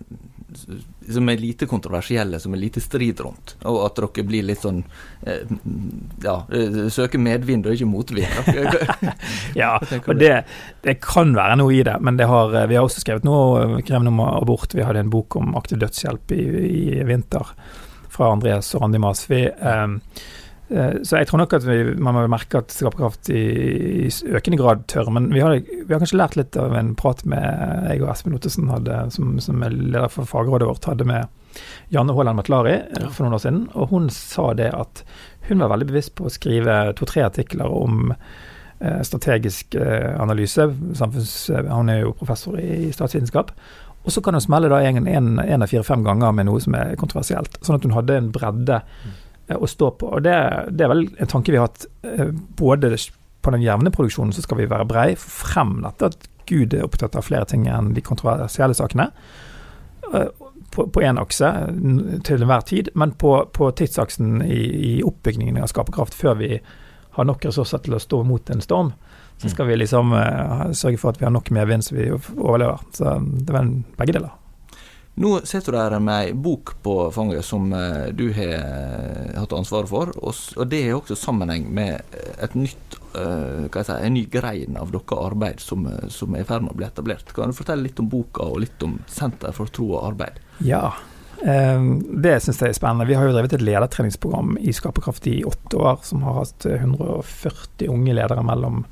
som 1.10 1.28
er 1.28 1.36
lite 1.38 1.66
kontroversielle, 1.66 2.40
som 2.40 2.54
er 2.54 2.60
lite 2.62 2.80
strid 2.82 3.20
rundt. 3.20 3.54
Og 3.68 3.80
at 3.86 3.98
dere 3.98 4.24
blir 4.26 4.46
litt 4.46 4.62
sånn 4.64 4.82
eh, 5.26 5.46
Ja, 6.24 6.36
eh, 6.52 6.88
søker 6.92 7.22
medvind 7.22 7.66
og 7.66 7.76
ikke 7.76 7.90
motvind. 7.90 8.26
Ja, 9.60 9.76
og 9.80 10.14
det, 10.18 10.32
det 10.84 10.96
kan 11.02 11.34
være 11.36 11.58
noe 11.60 11.74
i 11.74 11.84
det, 11.86 11.96
men 12.02 12.18
det 12.18 12.28
har, 12.30 12.54
vi 12.70 12.78
har 12.78 12.86
også 12.86 13.02
skrevet 13.02 13.26
noe 13.26 13.80
krevende 13.86 14.12
om 14.12 14.22
abort. 14.26 14.74
Vi 14.74 14.84
hadde 14.86 15.04
en 15.04 15.12
bok 15.12 15.36
om 15.40 15.54
aktiv 15.58 15.80
dødshjelp 15.82 16.34
i, 16.36 16.44
i 16.70 17.06
vinter 17.06 17.54
fra 18.10 18.32
Andreas 18.34 18.74
og 18.74 18.84
Randi 18.84 19.00
Masvi. 19.02 19.44
Eh, 19.48 19.86
så 20.70 21.18
jeg 21.18 21.26
tror 21.26 21.40
nok 21.42 21.54
at 21.56 21.64
vi, 21.66 21.78
man 21.98 22.14
må 22.14 22.22
merke 22.30 22.60
at 22.62 22.70
skaperkraft 22.70 23.30
i, 23.34 23.40
i 24.06 24.10
økende 24.38 24.58
grad 24.60 24.84
tør. 24.90 25.10
Men 25.10 25.26
vi 25.34 25.42
har, 25.42 25.56
vi 25.58 25.90
har 25.90 25.98
kanskje 26.02 26.20
lært 26.20 26.36
litt 26.38 26.58
av 26.60 26.76
en 26.78 26.92
prat 26.98 27.24
med 27.28 27.42
jeg 27.88 28.04
og 28.04 28.12
Espen 28.12 28.36
Ottesen, 28.38 28.70
hadde, 28.70 29.00
som, 29.14 29.34
som 29.42 29.64
er 29.66 29.74
leder 29.74 30.12
for 30.12 30.30
fagrådet 30.30 30.68
vårt, 30.70 30.86
hadde 30.86 31.08
med 31.10 31.58
Janne 31.90 32.14
Haaland 32.14 32.38
Matlari 32.38 32.76
ja. 32.78 33.10
for 33.10 33.26
noen 33.26 33.36
år 33.38 33.42
siden. 33.42 33.60
Og 33.74 33.90
hun 33.90 34.08
sa 34.14 34.52
det 34.54 34.70
at 34.76 35.02
hun 35.48 35.62
var 35.64 35.72
veldig 35.74 35.90
bevisst 35.90 36.14
på 36.18 36.28
å 36.28 36.32
skrive 36.32 36.80
to-tre 36.98 37.24
artikler 37.26 37.70
om 37.74 38.12
eh, 38.12 39.00
strategisk 39.06 39.74
eh, 39.74 40.12
analyse. 40.22 40.68
Samfunns, 40.98 41.34
hun 41.50 41.70
han 41.72 41.90
er 41.90 42.04
jo 42.04 42.14
professor 42.18 42.60
i 42.62 42.92
statsvitenskap. 42.94 43.50
Og 44.04 44.14
så 44.14 44.22
kan 44.24 44.36
hun 44.36 44.44
smelle 44.44 44.70
da 44.72 44.78
en, 44.86 45.02
en, 45.10 45.32
en 45.42 45.64
av 45.64 45.68
fire-fem 45.68 46.04
ganger 46.06 46.30
med 46.36 46.48
noe 46.48 46.62
som 46.62 46.76
er 46.78 46.94
kontroversielt. 47.00 47.58
Sånn 47.66 47.76
at 47.76 47.84
hun 47.84 47.96
hadde 47.96 48.16
en 48.16 48.30
bredde 48.32 48.78
eh, 48.80 49.18
å 49.56 49.68
stå 49.70 49.90
på. 50.00 50.10
Og 50.16 50.22
det, 50.26 50.36
det 50.70 50.84
er 50.86 50.92
vel 50.92 51.06
en 51.18 51.30
tanke 51.30 51.52
vi 51.52 51.58
har 51.58 51.70
hatt 51.70 51.86
eh, 52.06 52.30
både 52.60 52.92
på 53.40 53.54
den 53.54 53.64
jevne 53.64 53.90
produksjonen 53.94 54.34
så 54.36 54.44
skal 54.44 54.60
vi 54.60 54.68
være 54.70 54.88
brei, 54.88 55.08
frem 55.16 55.78
dette 55.86 56.12
at 56.12 56.28
Gud 56.50 56.74
er 56.74 56.84
opptatt 56.84 57.16
av 57.16 57.24
flere 57.26 57.46
ting 57.48 57.66
enn 57.70 57.94
de 57.94 58.04
kontroversielle 58.04 58.76
sakene. 58.76 59.10
Eh, 60.12 60.30
På, 60.70 60.84
på 60.86 61.02
en 61.02 61.18
akse 61.18 61.48
til 62.22 62.42
enhver 62.42 62.62
tid, 62.62 62.88
men 62.94 63.10
på, 63.18 63.32
på 63.50 63.70
tidsaksen 63.74 64.42
i, 64.44 64.60
i 64.90 64.92
oppbyggingen 65.02 65.58
av 65.58 65.66
skaperkraft, 65.66 66.14
før 66.14 66.36
vi 66.38 66.60
har 67.16 67.26
nok 67.26 67.42
ressurser 67.44 67.82
til 67.82 67.96
å 67.96 67.98
stå 67.98 68.20
mot 68.22 68.50
en 68.54 68.62
storm, 68.62 68.92
så 69.42 69.50
skal 69.50 69.66
vi 69.66 69.80
liksom 69.80 70.12
uh, 70.14 70.70
sørge 70.70 71.00
for 71.02 71.10
at 71.10 71.18
vi 71.18 71.26
har 71.26 71.34
nok 71.34 71.50
medvind 71.50 71.82
så 71.82 71.96
vi 71.96 72.06
overlever. 72.12 72.78
Så 72.94 73.16
det 73.18 73.50
er 73.50 73.56
vel 73.56 73.72
begge 73.98 74.14
deler. 74.14 74.39
Nå 75.14 75.40
sitter 75.44 75.74
du 75.74 75.78
der 75.78 75.98
med 76.00 76.30
ei 76.30 76.32
bok 76.32 76.76
på 76.84 76.94
fanget 77.12 77.44
som 77.44 77.72
eh, 77.76 78.08
du 78.16 78.30
har 78.32 78.54
eh, 78.56 79.34
hatt 79.36 79.52
ansvaret 79.52 79.90
for, 79.90 80.12
og, 80.16 80.62
det 80.70 80.84
er 80.86 80.94
også 80.96 81.18
sammenheng 81.18 81.66
med 81.74 81.98
eh, 82.16 82.32
et 82.46 82.54
nytt 82.56 82.98
si, 83.10 83.92
en 83.92 84.14
ny 84.14 84.22
grein 84.30 84.78
av 84.78 84.92
deres 84.94 85.16
arbeid 85.18 85.60
som, 85.60 85.88
som 86.08 86.36
er 86.36 86.44
i 86.44 86.48
ferd 86.48 86.62
med 86.62 86.76
å 86.76 86.78
bli 86.78 86.86
etablert. 86.86 87.34
Kan 87.34 87.50
du 87.50 87.58
fortelle 87.58 87.88
litt 87.88 88.00
om 88.00 88.08
boka 88.08 88.46
og 88.46 88.62
litt 88.62 88.86
om 88.86 89.00
Senter 89.10 89.52
for 89.56 89.72
tro 89.74 89.90
og 89.96 90.12
arbeid? 90.12 90.38
Ja, 90.62 90.92
det 91.40 92.36
syns 92.44 92.60
jeg 92.60 92.74
er 92.74 92.76
spennende. 92.76 93.08
Vi 93.08 93.16
har 93.16 93.26
jo 93.26 93.32
drevet 93.34 93.54
et 93.56 93.64
ledertreningsprogram 93.64 94.58
i 94.60 94.72
Skaperkraft 94.76 95.26
i 95.26 95.40
åtte 95.48 95.80
år, 95.80 96.00
som 96.04 96.22
har 96.26 96.42
hatt 96.42 96.66
eh, 96.68 96.82
140 96.84 97.88
unge 97.90 98.14
ledere 98.14 98.44
mellom 98.46 98.84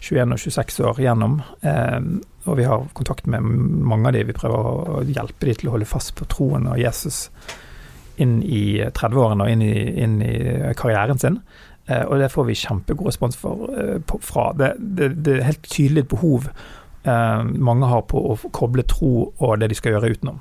21 0.00 0.34
og 0.34 0.42
26 0.42 0.84
år 0.90 1.00
gjennom. 1.04 1.40
Eh, 1.62 1.98
og 2.48 2.56
vi 2.56 2.68
har 2.68 2.86
kontakt 2.96 3.26
med 3.30 3.44
mange 3.44 4.08
av 4.08 4.16
de. 4.16 4.26
Vi 4.28 4.36
prøver 4.36 4.68
å 4.70 5.02
hjelpe 5.04 5.48
de 5.48 5.56
til 5.60 5.70
å 5.70 5.76
holde 5.76 5.88
fast 5.88 6.14
på 6.18 6.28
troen 6.30 6.68
og 6.70 6.80
Jesus 6.80 7.28
inn 8.20 8.40
i 8.44 8.80
30-årene 8.84 9.46
og 9.46 9.52
inn 9.52 9.64
i, 9.64 9.74
inn 10.02 10.20
i 10.24 10.34
karrieren 10.76 11.20
sin. 11.20 11.40
Eh, 11.90 12.04
og 12.04 12.20
det 12.20 12.30
får 12.32 12.48
vi 12.48 12.58
kjempegod 12.58 13.10
respons 13.10 13.38
for, 13.40 13.70
eh, 13.76 13.98
på, 14.06 14.20
fra. 14.24 14.50
Det, 14.56 14.74
det, 14.78 15.10
det 15.24 15.38
er 15.38 15.48
helt 15.48 15.66
tydelig 15.66 16.04
et 16.04 16.12
behov 16.12 16.50
eh, 16.50 17.42
mange 17.42 17.88
har 17.90 18.04
på 18.10 18.20
å 18.32 18.36
koble 18.54 18.84
tro 18.88 19.30
og 19.30 19.58
det 19.60 19.70
de 19.72 19.78
skal 19.78 19.96
gjøre 19.96 20.14
utenom. 20.16 20.40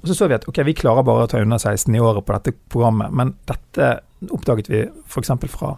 Og 0.00 0.08
så 0.08 0.14
så 0.14 0.28
vi 0.30 0.38
at 0.38 0.46
ok, 0.48 0.62
vi 0.66 0.76
klarer 0.78 1.06
bare 1.06 1.26
å 1.26 1.30
ta 1.30 1.42
under 1.42 1.58
16 1.58 1.94
i 1.94 2.02
året 2.02 2.26
på 2.26 2.34
dette 2.34 2.54
programmet, 2.70 3.14
men 3.14 3.34
dette 3.50 3.98
oppdaget 4.34 4.70
vi 4.70 4.84
f.eks. 5.06 5.34
fra 5.52 5.76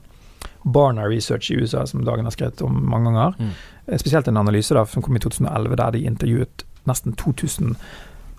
Barna 0.62 1.06
Research 1.08 1.50
i 1.50 1.58
USA, 1.60 1.86
som 1.86 2.04
Dagen 2.04 2.28
har 2.28 2.34
skrevet 2.34 2.62
om 2.62 2.76
mange 2.90 3.10
ganger. 3.10 3.34
Mm. 3.38 3.50
Eh, 3.86 3.98
Spesielt 3.98 4.28
en 4.28 4.40
analyse 4.40 4.74
da, 4.74 4.84
som 4.86 5.02
kom 5.02 5.16
i 5.16 5.22
2011, 5.22 5.76
der 5.76 5.96
de 5.96 6.06
intervjuet 6.06 6.64
nesten 6.88 7.16
2000 7.16 7.76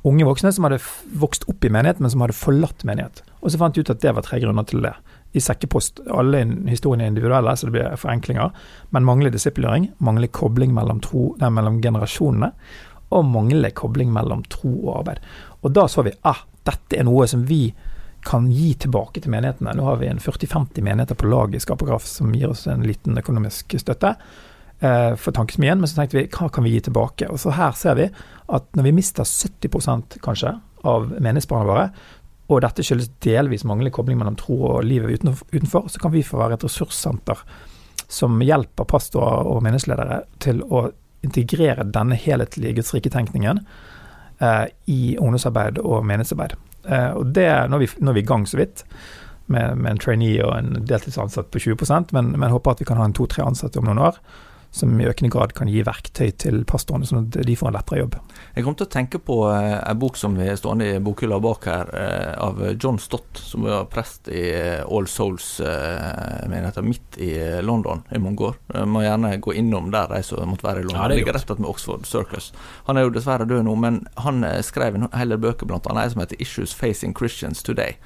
unge 0.04 0.26
voksne 0.26 0.50
som 0.54 0.66
hadde 0.66 0.82
vokst 1.22 1.46
opp 1.50 1.66
i 1.66 1.70
menighet, 1.70 2.00
men 2.02 2.12
som 2.12 2.24
hadde 2.26 2.38
forlatt 2.38 2.86
menighet. 2.88 3.22
Og 3.42 3.54
så 3.54 3.60
fant 3.62 3.76
de 3.76 3.84
ut 3.84 3.92
at 3.94 4.02
det 4.02 4.14
var 4.18 4.26
tre 4.26 4.40
grunner 4.42 4.66
til 4.70 4.82
det. 4.86 4.94
I 5.38 5.40
sekkepost. 5.40 6.02
Alle 6.12 6.42
historiene 6.68 7.06
er 7.06 7.12
individuelle, 7.14 7.54
så 7.56 7.70
det 7.70 7.76
blir 7.78 8.00
forenklinger. 8.00 8.50
Men 8.92 9.06
mangler 9.08 9.32
disippelgjøring, 9.32 9.92
mangler 10.04 10.32
kobling 10.34 10.74
mellom, 10.76 11.00
tro, 11.06 11.30
nei, 11.40 11.52
mellom 11.54 11.80
generasjonene, 11.84 12.52
og 13.12 13.28
mangler 13.30 13.74
kobling 13.78 14.12
mellom 14.12 14.44
tro 14.52 14.72
og 14.74 14.98
arbeid. 15.02 15.22
Og 15.62 15.74
da 15.76 15.86
så 15.92 16.04
vi 16.08 16.16
ah, 16.28 16.44
dette 16.68 16.98
er 16.98 17.08
noe 17.08 17.28
som 17.30 17.46
vi 17.48 17.70
kan 18.26 18.48
gi 18.52 18.74
tilbake 18.86 19.22
til 19.22 19.34
menighetene. 19.34 19.74
Nå 19.78 19.86
har 19.88 20.00
vi 20.02 20.10
en 20.12 20.22
40-50 20.22 20.84
menigheter 20.86 21.18
på 21.18 21.30
lag 21.32 21.56
i 21.56 21.62
Skaperkraft 21.62 22.10
som 22.10 22.34
gir 22.36 22.52
oss 22.52 22.68
en 22.70 22.86
liten 22.86 23.18
økonomisk 23.18 23.76
støtte 23.82 24.14
eh, 24.80 25.14
for 25.18 25.36
tankesmien, 25.36 25.80
men 25.82 25.90
så 25.90 26.02
tenkte 26.02 26.20
vi 26.20 26.28
hva 26.30 26.50
kan 26.54 26.66
vi 26.68 26.76
gi 26.76 26.86
tilbake? 26.88 27.30
Og 27.32 27.42
så 27.42 27.56
her 27.58 27.76
ser 27.78 27.98
vi 28.00 28.08
at 28.12 28.70
når 28.78 28.90
vi 28.90 28.96
mister 28.98 29.28
70% 29.28 30.20
kanskje 30.24 30.56
av 30.88 31.12
menighetsbarna 31.18 31.70
våre, 31.70 31.90
og 32.52 32.64
dette 32.66 32.84
skyldes 32.84 33.14
delvis 33.24 33.64
manglende 33.68 33.94
kobling 33.96 34.20
mellom 34.20 34.36
tro 34.40 34.58
og 34.74 34.82
livet 34.84 35.22
utenfor, 35.24 35.88
så 35.88 36.02
kan 36.02 36.12
vi 36.14 36.26
få 36.26 36.40
være 36.42 36.60
et 36.60 36.66
ressurssenter 36.68 37.46
som 38.12 38.42
hjelper 38.44 38.88
pastorer 38.92 39.48
og 39.48 39.62
menighetsledere 39.64 40.24
til 40.44 40.60
å 40.68 40.90
integrere 41.24 41.86
denne 41.88 42.18
helhetlige 42.20 42.82
Guds 42.82 42.92
rike-tenkningen 42.96 43.62
eh, 44.42 44.66
i 44.92 45.16
ungdomsarbeid 45.16 45.80
og 45.80 46.04
menighetsarbeid. 46.10 46.58
Eh, 46.86 47.12
og 47.18 47.34
det 47.36 47.48
nå 47.70 47.78
er, 47.78 47.84
vi, 47.84 47.90
nå 48.00 48.12
er 48.12 48.18
vi 48.18 48.24
i 48.24 48.30
gang 48.32 48.48
så 48.50 48.60
vidt, 48.62 48.86
med, 49.52 49.78
med 49.78 49.92
en 49.92 50.00
trainee 50.00 50.40
og 50.46 50.54
en 50.56 50.86
deltidsansatt 50.88 51.50
på 51.52 51.60
20% 51.60 52.14
men, 52.16 52.32
men 52.40 52.54
håper 52.54 52.72
at 52.72 52.84
vi 52.84 52.88
kan 52.88 53.02
ha 53.02 53.08
en 53.10 53.16
to-tre 53.18 53.44
ansatte 53.44 53.82
om 53.82 53.90
noen 53.90 54.00
år, 54.06 54.20
som 54.72 54.94
i 55.02 55.08
økende 55.08 55.32
grad 55.34 55.52
kan 55.56 55.68
gi 55.68 55.82
verktøy 55.84 56.32
til 56.40 56.62
pastorene, 56.68 57.08
sånn 57.08 57.26
at 57.26 57.38
de 57.48 57.56
får 57.60 57.70
en 57.70 57.76
lettere 57.76 58.00
jobb. 58.00 58.16
Jeg 58.56 58.66
kom 58.66 58.78
til 58.80 58.88
å 58.88 58.92
tenke 58.94 59.20
på 59.20 59.38
eh, 59.52 59.76
en 59.78 60.00
bok 60.00 60.20
som 60.20 60.38
er 60.40 60.56
stående 60.60 60.88
i 60.88 61.02
bokhylla 61.04 61.42
bak 61.44 61.68
her, 61.68 61.92
eh, 62.00 62.32
av 62.40 62.62
John 62.80 63.00
Stott, 63.04 63.42
som 63.44 63.68
var 63.68 63.90
prest 63.92 64.32
i 64.32 64.46
eh, 64.56 64.86
All 64.88 65.10
Souls 65.12 65.50
menigheten 65.62 66.88
midt 66.88 67.20
i 67.22 67.34
London 67.62 68.02
i 68.12 68.20
mange 68.22 68.48
år. 68.48 68.58
Må 68.88 69.04
gjerne 69.04 69.36
gå 69.44 69.54
innom 69.60 69.92
der 69.94 70.10
de 70.12 70.24
som 70.26 70.48
måtte 70.50 70.66
være 70.68 70.82
i 70.82 70.88
London. 70.88 71.02
Ja, 71.02 71.12
det 71.12 71.20
er 71.20 71.24
Ligger 71.26 71.38
rett 71.38 71.52
attmed 71.52 71.70
Oxford 71.70 72.08
Circus. 72.08 72.52
Han 72.88 72.98
er 72.98 73.06
jo 73.06 73.14
dessverre 73.14 73.48
død 73.50 73.68
nå, 73.68 73.76
men 73.80 74.02
han 74.24 74.46
skrev 74.66 74.98
en 74.98 75.12
hele 75.16 75.40
bøker, 75.42 75.68
annet 75.68 75.92
en 75.92 76.16
som 76.16 76.24
heter 76.24 76.40
'Issues 76.40 76.74
Facing 76.74 77.16
Christians 77.18 77.64
Today'. 77.64 78.00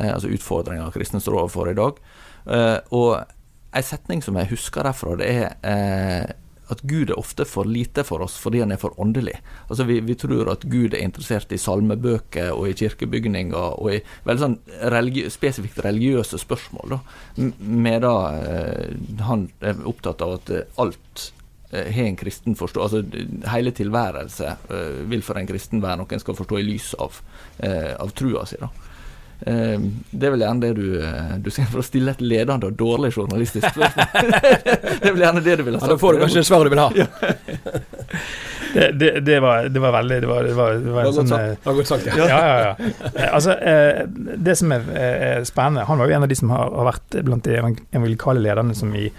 Eh, 0.00 0.12
altså 0.14 0.30
utfordringer 0.32 0.92
kristne 0.94 1.20
står 1.20 1.42
overfor 1.42 1.70
i 1.70 1.76
dag. 1.76 2.00
Eh, 2.46 2.78
og 2.96 3.24
en 3.72 3.86
setning 3.86 4.22
som 4.24 4.36
jeg 4.38 4.52
husker 4.52 4.84
derfra, 4.86 5.16
det 5.20 5.28
er 5.32 5.52
eh, 5.64 6.32
at 6.72 6.82
Gud 6.88 7.10
er 7.10 7.18
ofte 7.18 7.44
for 7.48 7.68
lite 7.68 8.04
for 8.06 8.22
oss 8.24 8.38
fordi 8.40 8.62
han 8.62 8.72
er 8.72 8.80
for 8.80 8.96
åndelig. 9.00 9.34
Altså 9.68 9.86
vi, 9.88 9.98
vi 10.04 10.16
tror 10.18 10.50
at 10.52 10.64
Gud 10.70 10.94
er 10.94 11.04
interessert 11.04 11.52
i 11.52 11.60
salmebøker 11.60 12.52
og 12.54 12.70
i 12.70 12.76
kirkebygninger 12.78 13.78
og 13.82 13.90
i 13.92 14.00
veldig 14.28 14.44
sånn 14.44 14.58
religi 14.94 15.26
spesifikt 15.32 15.82
religiøse 15.84 16.40
spørsmål, 16.40 16.96
da. 16.96 17.00
med 17.58 18.02
da 18.06 18.16
eh, 18.38 18.96
han 19.28 19.48
er 19.60 19.84
opptatt 19.88 20.24
av 20.24 20.38
at 20.38 20.54
eh, 20.54 20.68
alt 20.82 21.26
eh, 21.72 21.90
har 21.92 22.06
en 22.06 22.20
kristen 22.20 22.56
forstå, 22.58 22.86
altså 22.86 23.50
hele 23.52 23.74
tilværelse 23.76 24.54
eh, 24.70 25.02
vil 25.12 25.26
for 25.26 25.40
en 25.40 25.50
kristen 25.50 25.84
være 25.84 26.00
noe 26.00 26.16
en 26.16 26.24
skal 26.24 26.38
forstå 26.38 26.62
i 26.62 26.66
lys 26.70 26.94
av, 27.02 27.20
av 27.62 28.16
trua 28.16 28.46
si. 28.48 28.60
da. 28.62 28.70
Eh, 29.46 29.78
det 30.12 30.28
er 30.28 30.34
vel 30.36 30.44
gjerne 30.44 30.62
det 30.62 30.72
du, 30.78 30.84
eh, 31.02 31.32
du 31.42 31.48
ser 31.50 31.66
for 31.70 31.82
å 31.82 31.86
stille 31.86 32.12
et 32.14 32.20
ledende 32.22 32.68
og 32.70 32.76
dårlig 32.78 33.10
journalistisk 33.16 33.66
spørsmål. 33.74 34.06
det 35.02 35.08
er 35.08 35.16
vel 35.16 35.24
gjerne 35.26 35.42
det 35.44 35.56
du 35.58 35.64
vil 35.66 35.78
ha 35.78 35.82
Ja, 35.82 35.90
da 35.94 35.98
får 35.98 36.14
du 36.18 36.22
kanskje 36.26 36.44
svaret 36.46 36.70
du 36.70 36.76
vil 36.76 36.82
ha. 36.84 36.90
Det, 38.72 38.86
det, 38.96 39.08
det, 39.20 39.34
var, 39.44 39.66
det 39.68 39.80
var 39.84 39.92
veldig 39.92 40.16
Det 40.22 40.28
var, 40.30 40.44
det 40.48 40.54
var, 40.56 40.70
det 40.80 40.92
var 40.94 41.02
en 41.02 41.08
Det 41.10 41.16
sånn 41.18 41.28
sagt. 41.28 41.58
Det 41.60 41.66
var 41.68 41.74
godt 41.76 41.90
sagt, 41.90 42.06
ja. 42.08 42.24
ja, 42.24 42.38
ja, 42.40 42.60
ja. 42.70 42.92
Eh, 43.10 43.26
Altså, 43.36 43.52
eh, 43.68 43.98
det 44.48 44.54
som 44.56 44.72
er 44.72 45.44
spennende 45.44 45.84
Han 45.90 46.00
var 46.00 46.08
jo 46.08 46.14
en 46.16 46.24
av 46.24 46.30
de 46.32 46.38
som 46.40 46.54
har, 46.54 46.70
har 46.78 46.88
vært 46.88 47.18
blant 47.26 47.44
de 47.44 47.58
evang- 47.58 47.76
evangelikale 47.90 48.40
lederne 48.40 48.72
som 48.78 48.94
i 48.96 49.10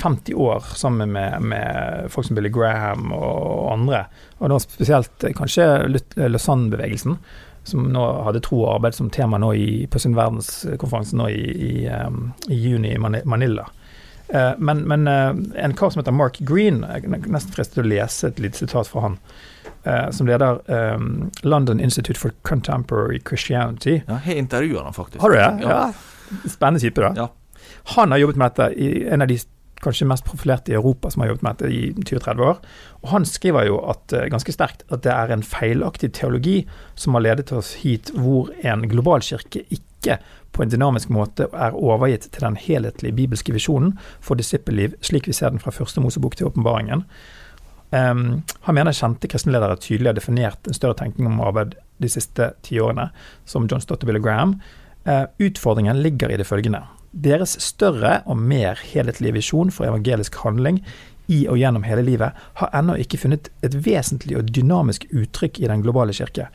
50 0.00 0.34
år, 0.40 0.64
sammen 0.76 1.12
med, 1.12 1.36
med 1.48 2.08
folk 2.12 2.26
som 2.30 2.36
Billy 2.36 2.50
Graham 2.52 3.06
og 3.16 3.70
andre, 3.72 4.02
og 4.36 4.50
da 4.52 4.58
spesielt 4.60 5.24
kanskje 5.36 5.64
Lausanne-bevegelsen, 6.28 7.14
som 7.68 7.88
nå 7.92 8.04
hadde 8.26 8.42
tro 8.44 8.62
og 8.64 8.78
arbeid 8.78 8.96
som 8.96 9.10
tema 9.12 9.38
nå 9.40 9.52
i, 9.54 9.68
på 9.90 10.00
sin 10.02 10.16
verdenskonferanse 10.16 11.18
nå 11.18 11.28
i, 11.32 11.42
i, 11.68 11.72
um, 11.92 12.30
i 12.48 12.56
juni 12.58 12.94
i 12.94 12.98
Manila. 12.98 13.68
Uh, 14.28 14.56
men 14.58 14.82
men 14.88 15.08
uh, 15.08 15.30
en 15.56 15.76
kar 15.76 15.92
som 15.92 16.02
heter 16.02 16.16
Mark 16.16 16.40
Green, 16.48 16.82
jeg 16.84 17.06
er 17.06 17.30
nesten 17.30 17.54
fristet 17.54 17.78
til 17.78 17.86
å 17.86 17.92
lese 17.92 18.32
et 18.32 18.42
lite 18.42 18.64
sitat 18.64 18.90
fra 18.90 19.06
han, 19.08 19.20
Uh, 19.86 20.10
som 20.12 20.26
leder 20.26 20.58
um, 20.66 21.30
London 21.46 21.78
Institute 21.80 22.18
for 22.18 22.34
Contemporary 22.42 23.20
Christianity. 23.22 24.00
Ja, 24.08 24.18
jeg 24.18 24.24
har 24.24 24.40
intervjua 24.42 24.82
han 24.84 24.96
faktisk. 24.96 25.20
Har 25.22 25.30
du 25.30 25.36
det? 25.38 25.46
Ja. 25.62 25.68
Ja. 25.70 26.48
Spennende 26.50 26.82
type, 26.82 27.00
da. 27.00 27.12
Ja. 27.16 27.28
Han 27.94 28.10
har 28.12 28.18
jobbet 28.18 28.36
med 28.36 28.50
dette 28.50 28.66
i 28.74 29.06
en 29.08 29.22
av 29.22 29.30
de 29.30 29.38
kanskje 29.84 30.08
mest 30.10 30.26
profilerte 30.26 30.72
i 30.72 30.76
Europa 30.78 31.10
som 31.10 31.22
har 31.22 31.32
jobbet 31.32 31.44
med 31.46 31.58
dette 31.58 31.72
i 31.74 31.92
20-30 31.94 32.44
år. 32.44 32.60
Og 33.02 33.08
han 33.12 33.26
skriver 33.28 33.68
jo 33.68 33.78
at, 33.90 34.12
eh, 34.12 34.28
ganske 34.32 34.52
sterkt 34.54 34.84
at 34.90 35.02
det 35.02 35.12
er 35.12 35.32
en 35.32 35.42
feilaktig 35.42 36.12
teologi 36.12 36.66
som 36.94 37.14
har 37.14 37.26
ledet 37.26 37.52
oss 37.52 37.74
hit 37.84 38.10
hvor 38.14 38.50
en 38.62 38.88
global 38.88 39.20
kirke 39.20 39.64
ikke 39.70 40.18
på 40.52 40.62
en 40.62 40.70
dynamisk 40.70 41.08
måte 41.08 41.48
er 41.52 41.76
overgitt 41.76 42.30
til 42.32 42.42
den 42.42 42.56
helhetlige 42.56 43.14
bibelske 43.14 43.52
visjonen 43.52 43.98
for 44.20 44.34
disippelliv, 44.34 44.94
slik 45.00 45.26
vi 45.26 45.32
ser 45.36 45.50
den 45.50 45.62
fra 45.62 45.70
første 45.74 46.00
Mosebok 46.00 46.36
til 46.36 46.46
åpenbaringen. 46.46 47.04
Um, 47.90 48.42
han 48.66 48.74
mener 48.74 48.92
kjente 48.92 49.28
kristenledere 49.28 49.78
tydelig 49.80 50.10
har 50.10 50.18
definert 50.18 50.66
en 50.68 50.76
større 50.76 50.98
tenkning 50.98 51.30
om 51.30 51.40
arbeid 51.40 51.74
de 52.02 52.10
siste 52.12 52.50
ti 52.62 52.76
årene, 52.80 53.08
som 53.48 53.68
John 53.70 53.80
Stott 53.80 54.04
og 54.04 54.22
Graham. 54.22 54.58
Uh, 55.08 55.24
utfordringen 55.40 56.02
ligger 56.02 56.30
i 56.30 56.36
det 56.36 56.46
følgende. 56.46 56.82
Deres 57.12 57.56
større 57.64 58.20
og 58.28 58.36
mer 58.38 58.80
helhetlige 58.84 59.38
visjon 59.38 59.70
for 59.74 59.88
evangelisk 59.88 60.36
handling 60.44 60.82
i 61.28 61.44
og 61.48 61.58
gjennom 61.60 61.84
hele 61.84 62.04
livet 62.04 62.36
har 62.60 62.74
ennå 62.76 62.96
ikke 63.00 63.20
funnet 63.20 63.50
et 63.64 63.74
vesentlig 63.84 64.38
og 64.38 64.48
dynamisk 64.52 65.06
uttrykk 65.12 65.60
i 65.60 65.68
den 65.70 65.84
globale 65.84 66.16
kirke. 66.16 66.48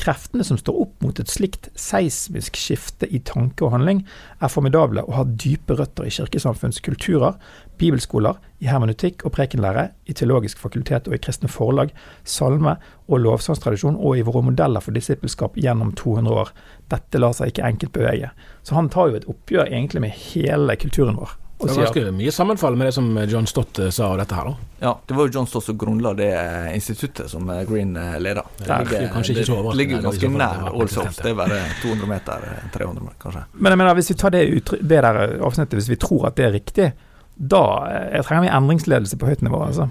Kreftene 0.00 0.44
som 0.44 0.58
står 0.58 0.78
opp 0.84 1.04
mot 1.04 1.20
et 1.20 1.30
slikt 1.30 1.68
seismisk 1.78 2.56
skifte 2.58 3.06
i 3.06 3.20
tanke 3.24 3.64
og 3.64 3.74
handling, 3.76 4.02
er 4.40 4.52
formidable 4.52 5.04
og 5.06 5.14
har 5.18 5.30
dype 5.40 5.76
røtter 5.78 6.08
i 6.08 6.14
kirkesamfunns 6.14 6.80
kulturer, 6.84 7.38
bibelskoler, 7.78 8.40
i 8.64 8.68
hermenutikk 8.70 9.26
og 9.26 9.34
prekenlære, 9.36 9.88
i 10.08 10.16
teologisk 10.16 10.58
fakultet 10.62 11.08
og 11.10 11.16
i 11.16 11.20
kristne 11.22 11.50
forlag, 11.52 11.92
salme- 12.24 12.78
og 13.08 13.20
lovsangstradisjon 13.20 14.00
og 14.00 14.18
i 14.18 14.24
våre 14.24 14.42
modeller 14.46 14.80
for 14.80 14.96
disippelskap 14.96 15.58
gjennom 15.60 15.92
200 16.00 16.42
år. 16.42 16.52
Dette 16.90 17.20
lar 17.20 17.36
seg 17.36 17.52
ikke 17.52 17.68
enkelt 17.68 17.96
bevege. 17.96 18.32
Så 18.64 18.78
han 18.78 18.88
tar 18.92 19.10
jo 19.10 19.20
et 19.20 19.28
oppgjør 19.30 19.68
egentlig 19.68 20.06
med 20.06 20.20
hele 20.32 20.78
kulturen 20.80 21.20
vår. 21.20 21.36
Og 21.64 21.70
Det 21.70 21.76
er 21.80 21.86
ganske 21.88 22.12
mye 22.18 22.32
sammenfall 22.36 22.76
med 22.76 22.86
det 22.90 22.94
som 22.94 23.06
John 23.30 23.46
Stott 23.50 23.78
eh, 23.80 23.88
sa 23.94 24.10
av 24.12 24.18
dette 24.20 24.36
her, 24.36 24.50
da. 24.50 24.70
Ja, 24.84 24.92
det 25.08 25.16
var 25.16 25.28
jo 25.28 25.32
John 25.38 25.46
Stott 25.48 25.64
som 25.64 25.78
grunnla 25.80 26.12
det 26.18 26.28
eh, 26.36 26.68
instituttet 26.76 27.30
som 27.32 27.48
eh, 27.50 27.62
Green 27.68 27.96
eh, 27.96 28.18
leder. 28.20 28.44
Det 28.58 28.68
ligger 28.68 29.08
kanskje 29.14 29.34
ikke 29.38 29.46
så 29.48 29.58
det 29.70 29.76
ligger 29.80 30.04
ganske 30.04 30.28
nær 30.34 30.38
det 30.58 30.62
var 30.62 30.70
All 30.70 30.88
Souls. 30.88 30.94
konsistent, 31.00 31.24
Det 31.24 31.32
er 31.32 31.40
bare 31.40 31.60
200 31.82 32.12
meter, 32.12 32.46
eh, 32.52 32.70
300 32.76 33.04
meter 33.08 33.18
kanskje. 33.24 33.44
Men 33.56 33.72
jeg 33.74 33.82
mener, 33.82 33.98
hvis 34.00 34.10
vi 34.12 34.18
tar 34.22 34.30
det, 34.36 34.44
det 34.80 35.02
der 35.08 35.20
avsnittet, 35.40 35.78
hvis 35.80 35.90
vi 35.94 36.00
tror 36.06 36.26
at 36.30 36.36
det 36.36 36.46
er 36.50 36.56
riktig, 36.60 36.92
da 37.34 37.64
eh, 37.90 38.22
trenger 38.22 38.46
vi 38.46 38.52
endringsledelse 38.60 39.16
på 39.18 39.26
høyt 39.32 39.42
nivå. 39.42 39.64
altså. 39.66 39.88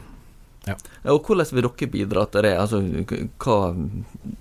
Ja, 0.67 0.75
Og 1.11 1.25
hvordan 1.27 1.49
vil 1.51 1.65
dere 1.65 1.89
bidra 1.91 2.23
til 2.31 2.45
det? 2.45 2.53
Altså, 2.55 2.79
hva, 3.43 3.57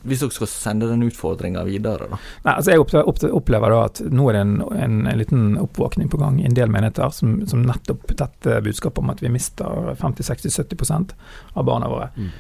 hvis 0.06 0.22
dere 0.22 0.36
skal 0.36 0.50
sende 0.50 0.86
den 0.90 1.02
utfordringa 1.08 1.64
videre, 1.66 2.06
da? 2.12 2.20
Nei, 2.44 2.54
altså 2.54 2.74
Jeg 2.74 2.84
opplever, 2.84 3.34
opplever 3.34 3.74
da 3.74 3.80
at 3.88 4.02
nå 4.06 4.28
er 4.30 4.38
det 4.38 4.44
en, 4.46 4.54
en, 4.76 5.00
en 5.10 5.18
liten 5.18 5.58
oppvåkning 5.62 6.12
på 6.12 6.20
gang 6.22 6.38
i 6.40 6.46
en 6.46 6.54
del 6.58 6.70
menigheter 6.70 7.10
som, 7.16 7.40
som 7.50 7.66
nettopp 7.66 8.14
dette 8.14 8.60
budskapet 8.62 9.02
om 9.02 9.10
at 9.10 9.22
vi 9.24 9.32
mister 9.34 9.92
50-60-70% 9.98 11.16
av 11.58 11.66
barna 11.66 11.90
våre. 11.90 12.12
Mm. 12.14 12.30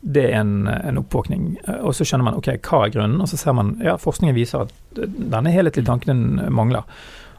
Det 0.00 0.26
er 0.30 0.38
en, 0.40 0.68
en 0.68 1.00
oppvåkning. 1.00 1.48
Og 1.80 1.94
så 1.96 2.04
skjønner 2.08 2.28
man 2.30 2.36
ok, 2.40 2.54
hva 2.68 2.84
er 2.84 2.92
grunnen, 2.92 3.20
og 3.20 3.28
så 3.28 3.40
ser 3.40 3.56
man 3.56 3.74
ja, 3.84 3.96
forskningen 4.00 4.36
viser 4.36 4.66
at 4.66 5.00
denne 5.00 5.52
helhetlige 5.52 5.88
tanken 5.88 6.40
mangler. 6.52 6.88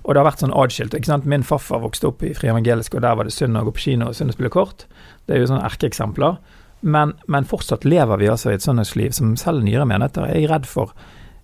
Og 0.02 0.14
det 0.14 0.22
har 0.22 0.28
vært 0.28 0.42
sånn 0.42 0.56
adskilt. 0.58 0.96
ikke 0.98 1.12
sant? 1.12 1.28
Min 1.30 1.46
farfar 1.46 1.84
vokste 1.84 2.10
opp 2.10 2.24
i 2.26 2.34
Fri 2.38 2.50
Evangelisk, 2.50 2.96
og 2.98 3.06
der 3.06 3.16
var 3.18 3.28
det 3.28 3.36
synd 3.36 3.60
å 3.60 3.66
gå 3.68 3.76
på 3.76 3.86
kino 3.86 4.10
og 4.10 4.18
synd 4.18 4.34
å 4.34 4.38
spille 4.38 4.54
kort. 4.54 4.88
Det 5.28 5.36
er 5.36 5.44
jo 5.44 5.52
sånne 5.52 5.68
erkeeksempler. 5.70 6.40
Men, 6.82 7.14
men 7.30 7.46
fortsatt 7.46 7.86
lever 7.86 8.18
vi 8.18 8.30
altså 8.32 8.50
i 8.50 8.58
et 8.58 8.66
søndagsliv 8.66 9.14
som 9.14 9.36
selv 9.38 9.62
nyere 9.66 9.86
menigheter 9.86 10.26
er 10.26 10.40
jeg 10.40 10.50
redd 10.50 10.66
for. 10.70 10.96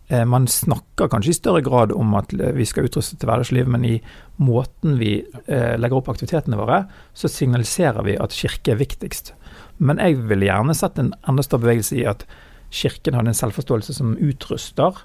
Eh, 0.07 0.25
man 0.25 0.47
snakker 0.47 1.09
kanskje 1.11 1.33
i 1.33 1.37
større 1.37 1.61
grad 1.61 1.91
om 1.91 2.15
at 2.17 2.31
eh, 2.33 2.55
vi 2.55 2.65
skal 2.65 2.87
utruste 2.87 3.19
til 3.19 3.29
hverdagsliv, 3.29 3.67
men 3.69 3.85
i 3.85 3.95
måten 4.39 4.95
vi 5.01 5.19
eh, 5.19 5.75
legger 5.77 5.99
opp 5.99 6.09
aktivitetene 6.13 6.59
våre, 6.59 6.85
så 7.13 7.29
signaliserer 7.29 8.07
vi 8.07 8.15
at 8.17 8.35
kirke 8.35 8.73
er 8.73 8.81
viktigst. 8.81 9.33
Men 9.77 9.99
jeg 10.01 10.21
ville 10.29 10.47
gjerne 10.47 10.75
sett 10.77 10.97
en 11.01 11.11
enda 11.27 11.45
større 11.45 11.67
bevegelse 11.67 11.99
i 11.99 12.07
at 12.09 12.23
Kirken 12.73 13.15
hadde 13.15 13.31
en 13.31 13.37
selvforståelse 13.37 13.95
som 13.95 14.15
utruster. 14.19 14.97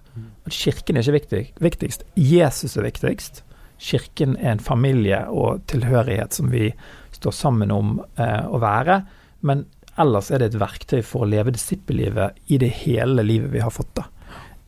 At 0.47 0.57
kirken 0.57 0.97
er 0.97 1.07
ikke 1.07 1.19
viktig, 1.19 1.43
viktigst. 1.63 2.05
Jesus 2.19 2.77
er 2.77 2.87
viktigst. 2.89 3.43
Kirken 3.83 4.37
er 4.39 4.57
en 4.57 4.63
familie 4.63 5.25
og 5.31 5.63
tilhørighet 5.71 6.35
som 6.35 6.51
vi 6.53 6.71
står 7.15 7.35
sammen 7.35 7.71
om 7.75 7.97
eh, 8.19 8.43
å 8.47 8.59
være. 8.63 9.03
Men 9.47 9.67
ellers 10.01 10.31
er 10.31 10.43
det 10.43 10.53
et 10.53 10.61
verktøy 10.63 11.01
for 11.07 11.25
å 11.25 11.31
leve 11.31 11.55
disippellivet 11.55 12.51
i 12.51 12.59
det 12.63 12.71
hele 12.83 13.25
livet 13.27 13.53
vi 13.55 13.63
har 13.63 13.75
fått. 13.75 13.95
da. 13.99 14.09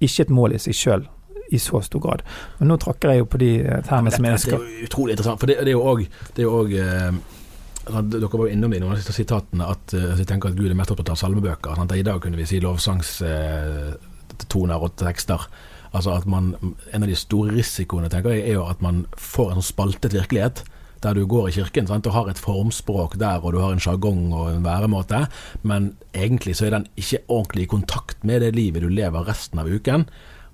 Ikke 0.03 0.27
et 0.27 0.35
mål 0.35 0.57
i 0.57 0.63
seg 0.63 0.79
sjøl 0.79 1.07
i 1.55 1.59
så 1.61 1.81
stor 1.85 2.01
grad. 2.01 2.23
Men 2.59 2.73
nå 2.73 2.79
tråkker 2.81 3.13
jeg 3.13 3.23
jo 3.23 3.31
på 3.31 3.41
de 3.43 3.53
termene 3.87 4.15
som 4.15 4.27
jeg 4.27 4.39
ønsker. 4.39 4.59
Det 4.59 4.71
er 4.71 4.83
jo 4.83 4.89
utrolig 4.89 5.17
interessant, 5.17 5.41
for 5.41 5.51
det, 5.51 5.59
det 5.67 5.75
er 5.75 6.47
jo 6.47 6.59
òg 6.63 6.77
eh, 6.81 7.19
dere 7.85 8.31
var 8.31 8.47
jo 8.47 8.53
innom 8.53 8.71
det 8.73 8.79
i 8.79 8.83
noen 8.83 8.97
av 8.97 9.01
sitatene 9.05 9.65
at 9.69 9.95
jeg 9.95 10.27
tenker 10.29 10.49
at 10.51 10.59
Gud 10.59 10.71
er 10.71 10.79
mest 10.79 10.93
opptatt 10.95 11.15
av 11.15 11.21
salmebøker. 11.21 11.73
Sant? 11.77 11.93
I 11.93 12.07
dag 12.07 12.19
kunne 12.25 12.41
vi 12.41 12.49
si 12.49 12.59
lovsangstoner 12.65 14.77
uh, 14.79 14.83
og 14.83 14.91
tekster. 15.01 15.41
Altså 15.95 16.11
at 16.17 16.27
man, 16.27 16.55
En 16.93 17.03
av 17.03 17.09
de 17.09 17.17
store 17.17 17.55
risikoene 17.55 18.09
tenker 18.11 18.31
jeg, 18.35 18.49
er 18.49 18.55
jo 18.59 18.65
at 18.67 18.83
man 18.83 19.07
får 19.15 19.53
en 19.53 19.61
sånn 19.61 19.71
spaltet 19.71 20.17
virkelighet. 20.17 20.65
Der 21.05 21.15
du 21.15 21.27
går 21.29 21.51
i 21.51 21.57
kirken 21.59 21.87
sant? 21.87 22.07
og 22.09 22.17
har 22.17 22.29
et 22.31 22.41
formspråk 22.41 23.19
der, 23.21 23.45
og 23.45 23.53
du 23.53 23.59
har 23.61 23.73
en 23.75 23.83
sjargong 23.83 24.33
og 24.33 24.49
en 24.51 24.65
væremåte. 24.65 25.27
Men 25.63 25.97
egentlig 26.17 26.57
så 26.59 26.67
er 26.67 26.79
den 26.79 26.89
ikke 26.97 27.25
ordentlig 27.29 27.63
i 27.67 27.73
kontakt 27.77 28.25
med 28.25 28.43
det 28.43 28.57
livet 28.57 28.83
du 28.83 28.89
lever 28.89 29.29
resten 29.29 29.61
av 29.61 29.69
uken. 29.69 30.09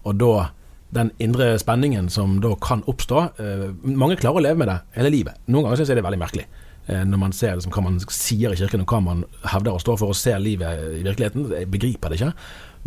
Og 0.04 0.18
da 0.20 0.50
den 0.90 1.12
indre 1.22 1.54
spenningen 1.62 2.10
som 2.10 2.40
da 2.42 2.50
kan 2.58 2.82
oppstå 2.90 3.18
uh, 3.38 3.68
Mange 3.86 4.18
klarer 4.18 4.40
å 4.40 4.42
leve 4.42 4.58
med 4.58 4.68
det 4.72 4.80
hele 4.98 5.14
livet. 5.14 5.38
Noen 5.46 5.68
ganger 5.68 5.80
syns 5.80 5.92
jeg 5.92 6.00
det 6.00 6.04
er 6.04 6.10
veldig 6.10 6.24
merkelig. 6.26 6.48
Eh, 6.90 7.04
når 7.06 7.18
man 7.20 7.34
ser 7.36 7.54
liksom, 7.54 7.72
hva 7.74 7.84
man 7.84 7.98
sier 8.02 8.50
i 8.50 8.58
kirken, 8.58 8.82
og 8.82 8.90
hva 8.90 8.98
man 9.04 9.22
hevder 9.52 9.76
å 9.76 9.82
stå 9.82 9.94
for, 10.00 10.10
og 10.10 10.18
ser 10.18 10.40
livet 10.42 10.80
i 10.98 11.04
virkeligheten. 11.04 11.46
Jeg 11.54 11.70
begriper 11.70 12.10
det 12.10 12.18
ikke. 12.18 12.32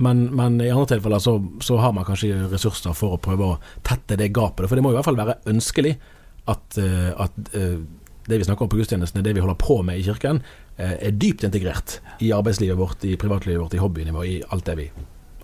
Men, 0.04 0.26
men 0.36 0.58
i 0.60 0.72
andre 0.74 0.96
tilfeller 0.96 1.22
så, 1.24 1.38
så, 1.64 1.78
har 1.80 1.94
man 1.96 2.08
kanskje 2.08 2.50
ressurser 2.52 2.98
for 2.98 3.16
å 3.16 3.22
prøve 3.22 3.52
å 3.54 3.60
tette 3.86 4.18
det 4.20 4.32
gapet. 4.36 4.68
For 4.68 4.76
det 4.76 4.84
må 4.84 4.92
i 4.92 4.98
hvert 4.98 5.08
fall 5.08 5.20
være 5.20 5.38
ønskelig 5.54 5.96
at, 6.52 6.80
eh, 6.82 7.12
at 7.14 7.56
eh, 7.56 7.80
det 8.28 8.42
vi 8.42 8.50
snakker 8.50 8.66
om 8.66 8.74
på 8.74 8.82
gudstjenestene, 8.82 9.24
det 9.24 9.38
vi 9.38 9.44
holder 9.44 9.60
på 9.62 9.80
med 9.86 10.02
i 10.02 10.06
kirken, 10.06 10.44
er 10.74 11.12
dypt 11.22 11.44
integrert 11.46 12.00
i 12.26 12.32
arbeidslivet 12.34 12.80
vårt, 12.80 13.04
i 13.06 13.12
privatlivet 13.20 13.62
vårt, 13.62 13.76
i 13.78 13.82
hobbynivå, 13.84 14.24
i 14.26 14.40
alt 14.56 14.66
det 14.66 14.74
vi, 14.80 14.88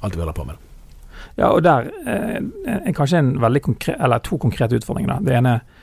alt 0.01 0.15
vi 0.15 0.23
holder 0.23 0.33
på 0.33 0.45
med. 0.47 0.63
Ja, 1.37 1.51
og 1.51 1.59
der 1.61 1.91
er 2.01 2.95
kanskje 2.97 3.19
en 3.21 3.29
veldig 3.43 3.61
konkret, 3.67 3.99
eller 4.01 4.23
to 4.25 4.39
konkrete 4.41 4.79
utfordringer. 4.79 5.21
Det 5.21 5.35
ene 5.37 5.51
er 5.59 5.78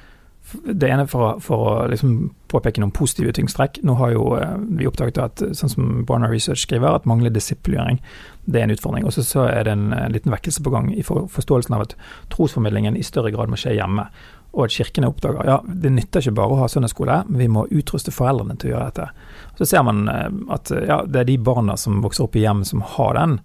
det 0.55 0.89
ene 0.89 1.07
for, 1.11 1.41
for 1.43 1.67
å 1.67 1.73
liksom 1.91 2.31
påpeke 2.51 2.81
noen 2.83 2.95
positive 2.95 3.33
tyngstrekk. 3.35 3.81
Nå 3.87 3.97
har 3.99 4.13
jo 4.15 4.29
eh, 4.39 4.55
vi 4.79 4.87
oppdaget 4.87 5.19
at 5.19 5.43
sånn 5.59 5.73
som 5.73 5.89
Barna 6.07 6.31
Research 6.31 6.63
skriver, 6.63 6.95
at 6.95 7.09
mangler 7.09 7.35
disippelgjøring 7.35 7.99
det 8.47 8.61
er 8.61 8.69
en 8.69 8.75
utfordring. 8.77 9.07
Og 9.09 9.17
så 9.17 9.49
er 9.49 9.67
det 9.67 9.75
en, 9.75 9.91
en, 9.97 10.15
liten 10.15 10.35
vekkelse 10.35 10.63
på 10.63 10.73
gang 10.75 10.93
i 10.95 11.03
for, 11.07 11.27
forståelsen 11.33 11.75
av 11.75 11.89
at 11.89 11.97
trosformidlingen 12.35 12.99
i 12.99 13.05
større 13.07 13.33
grad 13.35 13.51
må 13.51 13.59
skje 13.59 13.75
hjemme. 13.81 14.07
Og 14.55 14.69
at 14.69 14.77
kirkene 14.77 15.11
oppdager 15.11 15.51
ja, 15.51 15.59
det 15.67 15.93
nytter 15.93 16.23
ikke 16.23 16.39
bare 16.39 16.55
å 16.55 16.61
ha 16.63 16.71
søndagsskole, 16.71 17.25
vi 17.37 17.51
må 17.51 17.67
utruste 17.75 18.15
foreldrene 18.15 18.57
til 18.61 18.71
å 18.71 18.77
gjøre 18.77 18.93
dette. 18.93 19.11
Så 19.59 19.69
ser 19.73 19.85
man 19.89 20.07
eh, 20.13 20.31
at 20.55 20.73
ja, 20.79 21.03
det 21.03 21.25
er 21.25 21.31
de 21.33 21.41
barna 21.43 21.77
som 21.81 21.99
vokser 22.07 22.29
opp 22.29 22.39
i 22.39 22.47
hjem 22.47 22.63
som 22.69 22.87
har 22.97 23.19
den 23.19 23.41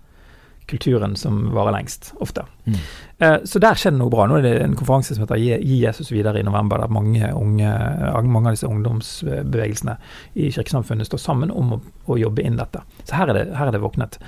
kulturen 0.68 1.16
som 1.16 1.50
varer 1.56 1.76
lengst, 1.76 2.14
ofte. 2.24 2.46
Mm. 2.66 2.78
Eh, 3.18 3.38
så 3.46 3.60
der 3.60 3.78
skjer 3.78 3.94
det 3.94 4.00
noe 4.00 4.12
bra. 4.14 4.28
Nå 4.30 4.40
er 4.40 4.46
det 4.46 4.54
en 4.64 4.76
konferanse 4.78 5.16
som 5.16 5.26
heter 5.26 5.42
Gi 5.42 5.80
Jesus 5.82 6.12
videre 6.14 6.42
i 6.42 6.46
november, 6.48 6.82
der 6.82 6.94
mange, 6.94 7.34
unge, 7.38 7.74
mange 8.24 8.52
av 8.52 8.56
disse 8.56 8.70
ungdomsbevegelsene 8.70 9.98
i 10.40 10.52
kirkesamfunnet 10.54 11.10
står 11.10 11.22
sammen 11.22 11.52
om 11.52 11.76
å, 11.78 11.82
å 12.08 12.20
jobbe 12.22 12.46
inn 12.46 12.60
dette. 12.62 12.84
Så 13.04 13.20
her 13.20 13.34
er 13.34 13.40
det, 13.40 13.46
her 13.58 13.70
er 13.70 13.76
det 13.76 13.84
våknet. 13.84 14.20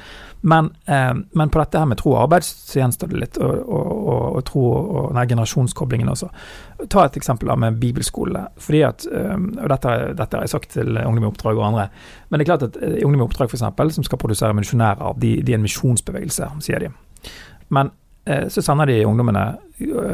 Men, 0.43 0.73
eh, 0.85 1.13
men, 1.31 1.49
på 1.49 1.61
dette 1.61 1.79
her 1.79 1.87
med 1.87 2.01
tro 2.01 2.13
og 2.17 2.25
arbeid 2.25 2.43
så 2.43 2.81
gjenstår 2.81 3.13
det 3.13 3.21
litt, 3.21 3.37
og, 3.39 3.53
og, 3.63 3.91
og, 3.93 4.23
og 4.39 4.45
tro 4.49 4.63
og 4.73 5.05
denne 5.13 5.27
generasjonskoblingen 5.31 6.11
også. 6.11 6.27
Ta 6.89 7.05
et 7.05 7.17
eksempel 7.19 7.51
da 7.51 7.55
med 7.59 7.79
bibelskole. 7.79 8.47
fordi 8.57 8.81
at, 8.81 9.05
eh, 9.05 9.35
og 9.35 9.69
dette, 9.69 10.13
dette, 10.17 10.37
har 10.37 10.43
jeg 10.43 10.49
sagt 10.49 10.69
til 10.69 10.97
Ungdom 10.97 11.23
i 11.23 11.31
oppdrag 11.31 11.57
og 11.57 11.67
andre. 11.67 11.89
Men 12.29 12.39
det 12.39 12.47
er 12.47 12.51
klart 12.51 12.63
at 12.63 12.77
eh, 12.81 13.05
Ungdom 13.05 13.21
i 13.21 13.27
oppdrag 13.27 13.49
for 13.49 13.57
eksempel, 13.57 13.91
som 13.91 14.03
skal 14.03 14.17
produsere 14.17 14.53
misjonærer, 14.53 15.19
de, 15.19 15.41
de 15.41 15.53
er 15.53 15.59
en 15.59 15.67
misjonsbevegelse, 15.67 16.49
sier 16.59 16.79
de. 16.79 16.89
Men 17.69 17.91
eh, 18.25 18.47
så 18.49 18.61
sender 18.61 18.85
de 18.85 19.05
ungdommene 19.05 19.57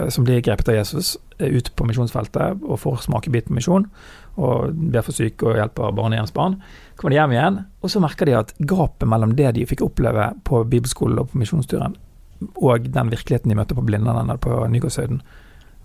som 0.10 0.23
blir 0.25 0.41
grepet 0.41 0.69
av 0.71 0.79
Jesus, 0.79 1.17
ut 1.39 1.67
på 1.75 1.86
misjonsfeltet 1.86 2.63
og 2.63 2.79
får 2.79 3.03
smakebit 3.03 3.49
på 3.49 3.53
misjon. 3.53 3.86
Og 4.39 4.71
ber 4.73 5.03
for 5.03 5.13
syke 5.13 5.45
og 5.45 5.60
hjelper 5.60 5.91
barnehjemsbarn. 5.95 6.55
barn 6.55 6.89
kommer 6.99 7.13
de 7.13 7.19
hjem 7.19 7.34
igjen, 7.36 7.58
og 7.79 7.91
så 7.91 8.01
merker 8.03 8.27
de 8.27 8.36
at 8.36 8.53
gapet 8.67 9.08
mellom 9.08 9.32
det 9.38 9.53
de 9.55 9.65
fikk 9.69 9.86
oppleve 9.86 10.34
på 10.47 10.65
bibelskolen 10.67 11.21
og 11.21 11.29
på 11.32 11.39
misjonsturen, 11.39 11.95
og 12.60 12.89
den 12.91 13.12
virkeligheten 13.13 13.51
de 13.51 13.55
møtte 13.55 13.77
på 13.77 13.86
Blindern 13.88 14.19
eller 14.19 14.39
på 14.41 14.58
Nygårdshøyden 14.73 15.21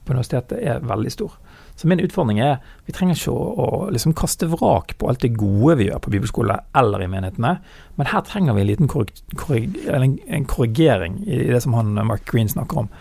på 0.05 0.14
universitetet, 0.14 0.61
er 0.61 0.85
veldig 0.85 1.12
stor. 1.12 1.37
Så 1.75 1.88
min 1.90 2.03
utfordring 2.05 2.38
er 2.45 2.59
vi 2.87 2.95
trenger 2.95 3.19
ikke 3.19 3.35
å, 3.35 3.45
å 3.64 3.69
liksom 3.95 4.14
kaste 4.17 4.47
vrak 4.53 4.95
på 5.01 5.11
alt 5.11 5.25
det 5.25 5.35
gode 5.38 5.79
vi 5.81 5.88
gjør 5.88 6.03
på 6.05 6.12
bibelskole 6.14 6.59
eller 6.79 7.03
i 7.03 7.11
menighetene, 7.11 7.57
men 7.99 8.11
her 8.11 8.25
trenger 8.29 8.57
vi 8.57 8.64
en 8.64 8.71
liten 8.71 8.90
korrig, 8.90 9.14
korrig, 9.40 9.69
en 9.90 10.49
korrigering 10.51 11.23
i 11.27 11.47
det 11.51 11.62
som 11.64 11.75
han 11.79 11.97
Mark 12.07 12.29
Green 12.31 12.51
snakker 12.51 12.85
om. 12.85 12.93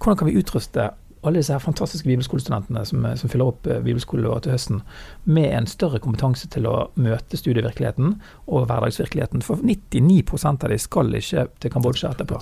Hvordan 0.00 0.20
kan 0.20 0.30
vi 0.30 0.38
utruste 0.40 0.90
alle 1.22 1.40
disse 1.40 1.52
her 1.52 1.60
fantastiske 1.60 2.08
bibelskolestudentene 2.08 2.84
som, 2.88 3.04
som 3.16 3.30
fyller 3.30 3.50
opp 3.52 3.66
eh, 3.68 3.82
bibelskoleåret 3.84 4.46
til 4.46 4.54
høsten, 4.54 4.80
med 5.28 5.50
en 5.52 5.68
større 5.68 6.00
kompetanse 6.00 6.48
til 6.52 6.68
å 6.68 6.76
møte 7.00 7.36
studievirkeligheten 7.36 8.14
og 8.46 8.70
hverdagsvirkeligheten. 8.70 9.44
For 9.44 9.60
99% 9.60 10.64
av 10.64 10.72
de 10.72 10.80
skal 10.80 11.20
ikke 11.20 11.46
til 11.60 11.74
Kambodsja 11.74 12.14
etterpå. 12.14 12.40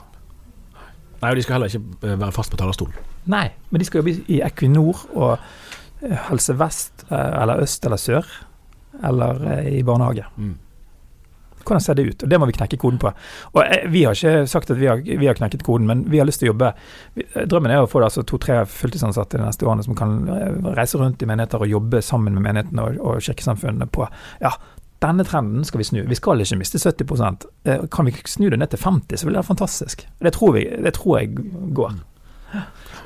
Nei, 1.18 1.31
og 1.31 1.37
de 1.38 1.44
skal 1.46 1.59
heller 1.59 1.72
ikke 1.72 2.07
eh, 2.07 2.20
være 2.20 2.35
fast 2.37 2.52
på 2.52 2.61
talerstolen. 2.61 2.94
Nei, 3.28 3.48
men 3.70 3.83
de 3.83 3.88
skal 3.88 4.02
jobbe 4.02 4.14
i 4.31 4.40
Equinor 4.46 5.02
og 5.14 5.35
eh, 5.37 6.14
Helse 6.28 6.57
Vest 6.59 7.09
eller 7.11 7.64
Øst 7.64 7.85
eller 7.88 8.00
Sør, 8.00 8.26
eller 9.04 9.44
i 9.68 9.83
barnehage. 9.87 10.26
Mm. 10.37 10.57
Hvordan 11.68 11.81
ser 11.81 11.94
det 11.94 12.02
ut? 12.02 12.22
Og 12.22 12.28
Det 12.28 12.38
må 12.40 12.46
vi 12.48 12.57
knekke 12.57 12.78
koden 12.81 12.98
på. 12.98 13.12
Og 13.52 13.61
eh, 13.64 13.88
Vi 13.92 14.04
har 14.04 14.16
ikke 14.16 14.46
sagt 14.46 14.70
at 14.70 14.81
vi 14.81 14.88
har, 14.88 15.02
vi 15.04 15.26
har, 15.26 15.37
knekket 15.37 15.64
koden, 15.66 15.87
men 15.87 16.04
vi 16.11 16.18
har 16.18 16.26
lyst 16.26 16.40
til 16.42 16.48
å 16.48 16.52
jobbe. 16.52 16.72
Drømmen 17.50 17.74
er 17.74 17.85
å 17.85 17.90
få 17.90 18.02
altså, 18.04 18.24
to-tre 18.26 18.62
fulltidsansatte 18.66 19.38
de 19.38 19.44
neste 19.44 19.68
årene 19.68 19.85
som 19.85 19.96
kan 19.98 20.16
eh, 20.33 20.72
reise 20.78 21.00
rundt 21.00 21.22
i 21.22 21.28
menigheter 21.28 21.64
og 21.64 21.72
jobbe 21.72 22.02
sammen 22.04 22.37
med 22.37 22.46
menighetene 22.46 22.87
og, 22.87 23.00
og 23.02 23.24
kirkesamfunnene 23.24 23.88
på 23.92 24.09
ja, 24.42 24.54
denne 25.03 25.25
trenden 25.25 25.65
skal 25.65 25.79
vi 25.79 25.85
snu. 25.87 26.01
Vi 26.09 26.19
skal 26.19 26.41
ikke 26.43 26.59
miste 26.59 26.79
70 26.83 27.47
eh, 27.65 27.85
Kan 27.93 28.07
vi 28.07 28.15
snu 28.27 28.49
det 28.51 28.59
ned 28.59 28.73
til 28.73 28.83
50 28.83 29.21
så 29.21 29.27
vil 29.27 29.35
det 29.35 29.45
fantastisk. 29.47 30.09
Det 30.23 30.33
tror, 30.33 30.53
vi, 30.53 30.65
det 30.85 30.95
tror 30.95 31.19
jeg 31.19 31.35
går. 31.75 31.93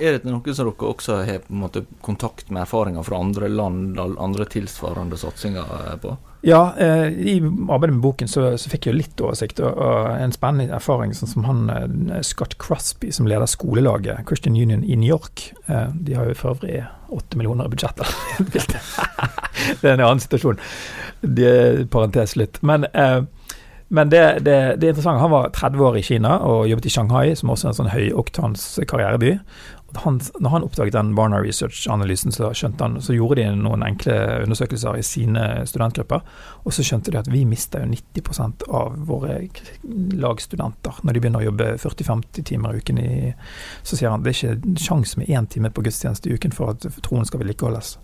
Er 0.02 0.18
det 0.18 0.26
noe 0.26 0.54
som 0.54 0.66
dere 0.66 0.90
også 0.90 1.20
har 1.22 1.44
måte 1.54 1.84
kontakt 2.02 2.50
med 2.50 2.64
erfaringer 2.64 3.06
fra 3.06 3.20
andre 3.22 3.48
land, 3.52 4.00
andre 4.00 4.46
tilsvarende 4.50 5.18
satsinger 5.20 5.96
på? 6.02 6.16
Ja, 6.44 6.74
eh, 6.78 7.06
i 7.06 7.36
arbeidet 7.70 7.94
med 7.94 8.02
boken 8.02 8.28
så, 8.28 8.48
så, 8.58 8.70
fikk 8.72 8.88
jeg 8.88 8.96
litt 8.96 9.20
oversikt, 9.22 9.60
og, 9.62 9.76
og 9.78 10.08
en 10.18 10.34
spennende 10.34 10.74
erfaring 10.74 11.12
sånn 11.14 11.30
som 11.30 11.46
han 11.46 11.70
eh, 11.70 12.16
Scott 12.26 12.56
Crosby, 12.58 13.12
som 13.14 13.28
leder 13.30 13.46
skolelaget 13.46 14.24
Christian 14.26 14.58
Union 14.58 14.82
i 14.82 14.96
New 14.98 15.06
York. 15.06 15.52
Eh, 15.70 15.94
de 15.94 16.16
har 16.18 16.26
jo 16.26 16.34
for 16.40 16.56
øvrig 16.56 16.80
åtte 17.14 17.38
millioner 17.38 17.70
i 17.70 17.74
budsjettet. 17.76 18.10
det 19.82 19.86
er 19.86 19.94
en 19.94 20.02
annen 20.08 20.24
situasjon. 20.24 20.58
Det 21.22 21.54
parentes 21.94 22.34
litt. 22.40 22.58
Men, 22.66 22.88
eh, 22.90 23.22
men 23.92 24.10
det, 24.12 24.24
det, 24.46 24.56
det 24.80 24.92
interessante, 24.92 25.20
han 25.20 25.34
var 25.34 25.52
30 25.52 25.86
år 25.88 26.00
i 26.00 26.04
Kina 26.06 26.38
og 26.48 26.64
jobbet 26.70 26.88
i 26.88 26.92
Shanghai, 26.94 27.36
som 27.36 27.52
også 27.52 27.68
er 27.68 27.74
en 27.74 27.80
sånn 27.82 27.92
høyoktans 27.92 28.66
karriereby 28.88 29.36
han, 29.94 30.20
når 30.40 30.50
han 30.50 30.64
oppdaget 30.64 30.92
den 30.92 31.14
Barna 31.14 31.40
Research-analysen, 31.42 32.32
så, 32.32 32.52
så, 32.54 33.14
gjorde 33.14 33.40
de 33.40 33.48
noen 33.56 33.84
enkle 33.86 34.14
undersøkelser 34.44 34.98
i 34.98 35.04
sine 35.06 35.46
studentgrupper. 35.68 36.22
Og 36.64 36.74
så 36.74 36.84
skjønte 36.86 37.12
de 37.12 37.20
at 37.20 37.28
vi 37.32 37.44
mister 37.48 37.84
jo 37.84 37.90
90% 37.92 38.66
av 38.72 38.96
våre 39.08 39.40
lagstudenter 40.22 41.02
når 41.02 41.16
de 41.16 41.24
begynner 41.24 41.42
å 41.44 41.50
jobbe 41.50 41.72
40-50 41.82 42.48
timer 42.52 42.76
i 42.76 42.82
uken. 42.82 43.02
I, 43.02 43.34
så 43.82 43.98
sier 43.98 44.12
han 44.12 44.24
det 44.24 44.32
er 44.32 44.38
ikke 44.38 44.80
sjanse 44.80 45.20
med 45.20 45.32
én 45.32 45.48
time 45.50 45.72
på 45.72 45.84
gudstjeneste 45.84 46.30
i 46.30 46.38
uken 46.38 46.56
for 46.56 46.74
at 46.74 46.88
troen 47.04 47.28
skal 47.28 47.42
vedlikeholdes. 47.44 47.96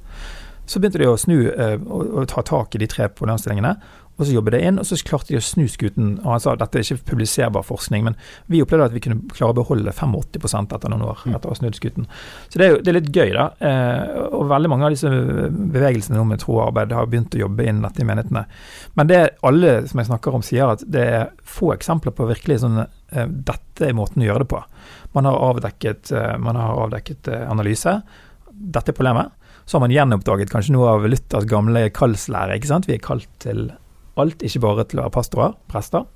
Så 0.69 0.83
begynte 0.83 1.01
de 1.01 1.09
å 1.09 1.17
snu 1.17 1.39
eh, 1.49 1.79
og, 1.81 2.11
og 2.13 2.29
ta 2.29 2.45
tak 2.45 2.77
i 2.77 2.83
de 2.83 2.91
tre 2.91 3.09
problemstillingene. 3.09 3.79
Og 4.19 4.27
så 4.27 4.35
jobbet 4.35 4.57
det 4.57 4.61
inn, 4.67 4.81
og 4.83 4.87
så 4.89 4.99
klarte 5.07 5.31
de 5.31 5.39
å 5.39 5.45
snu 5.45 5.69
skuten. 5.71 6.17
Og 6.25 6.33
han 6.33 6.43
sa 6.43 6.53
at 6.53 6.63
dette 6.63 6.81
er 6.81 6.87
ikke 6.87 7.13
publiserbar 7.13 7.63
forskning, 7.67 8.03
men 8.09 8.17
vi 8.51 8.63
opplevde 8.65 8.89
at 8.91 8.97
vi 8.97 9.03
kunne 9.05 9.21
klare 9.31 9.55
å 9.55 9.59
beholde 9.61 9.95
85 9.95 10.67
etter 10.75 10.91
noen 10.91 11.07
år. 11.07 11.23
Mm. 11.25 11.37
etter 11.37 11.51
å 11.51 11.55
ha 11.55 11.59
snudd 11.61 11.79
skuten. 11.79 12.09
Så 12.49 12.59
det 12.59 12.67
er 12.67 12.73
jo 12.73 12.81
det 12.83 12.93
er 12.93 12.99
litt 12.99 13.13
gøy, 13.15 13.31
da. 13.37 13.47
Eh, 13.63 14.19
og 14.35 14.51
veldig 14.51 14.73
mange 14.73 14.89
av 14.89 14.95
disse 14.97 15.13
bevegelsene 15.13 16.19
nå 16.19 16.27
med 16.27 16.43
tro 16.43 16.57
og 16.59 16.65
arbeid 16.67 16.95
har 16.97 17.09
begynt 17.11 17.39
å 17.39 17.45
jobbe 17.45 17.69
inn 17.71 17.83
dette 17.85 18.03
i 18.03 18.09
menighetene. 18.09 18.45
Men 18.99 19.11
det 19.11 19.23
alle 19.47 19.75
som 19.87 20.03
jeg 20.03 20.11
snakker 20.11 20.39
om, 20.39 20.47
sier 20.47 20.75
at 20.75 20.83
det 20.83 21.09
er 21.15 21.27
få 21.47 21.73
eksempler 21.77 22.15
på 22.17 22.27
virkelig 22.29 22.63
sånn 22.65 22.83
eh, 22.83 23.27
dette 23.27 23.87
er 23.87 23.97
måten 23.97 24.25
å 24.25 24.31
gjøre 24.31 24.45
det 24.45 24.51
på. 24.51 24.63
Man 25.15 25.31
har 25.31 25.43
avdekket, 25.53 26.13
eh, 26.13 26.37
man 26.43 26.59
har 26.59 26.87
avdekket 26.87 27.31
eh, 27.33 27.51
analyse. 27.51 28.01
Dette 28.51 28.93
er 28.93 28.99
problemet. 28.99 29.35
Så 29.69 29.77
har 29.77 29.85
man 29.85 29.93
gjenoppdaget 29.93 30.51
kanskje 30.51 30.75
noe 30.75 30.95
av 30.97 31.07
Luthers 31.07 31.47
gamle 31.49 31.91
kallslære. 31.95 32.57
ikke 32.57 32.71
sant? 32.71 32.89
Vi 32.89 32.97
er 32.97 33.05
kalt 33.05 33.29
til 33.43 33.69
alt, 34.23 34.43
ikke 34.43 34.63
bare 34.65 34.87
til 34.89 35.01
å 35.01 35.07
være 35.07 35.17
pastorer, 35.19 35.59
prester. 35.71 36.07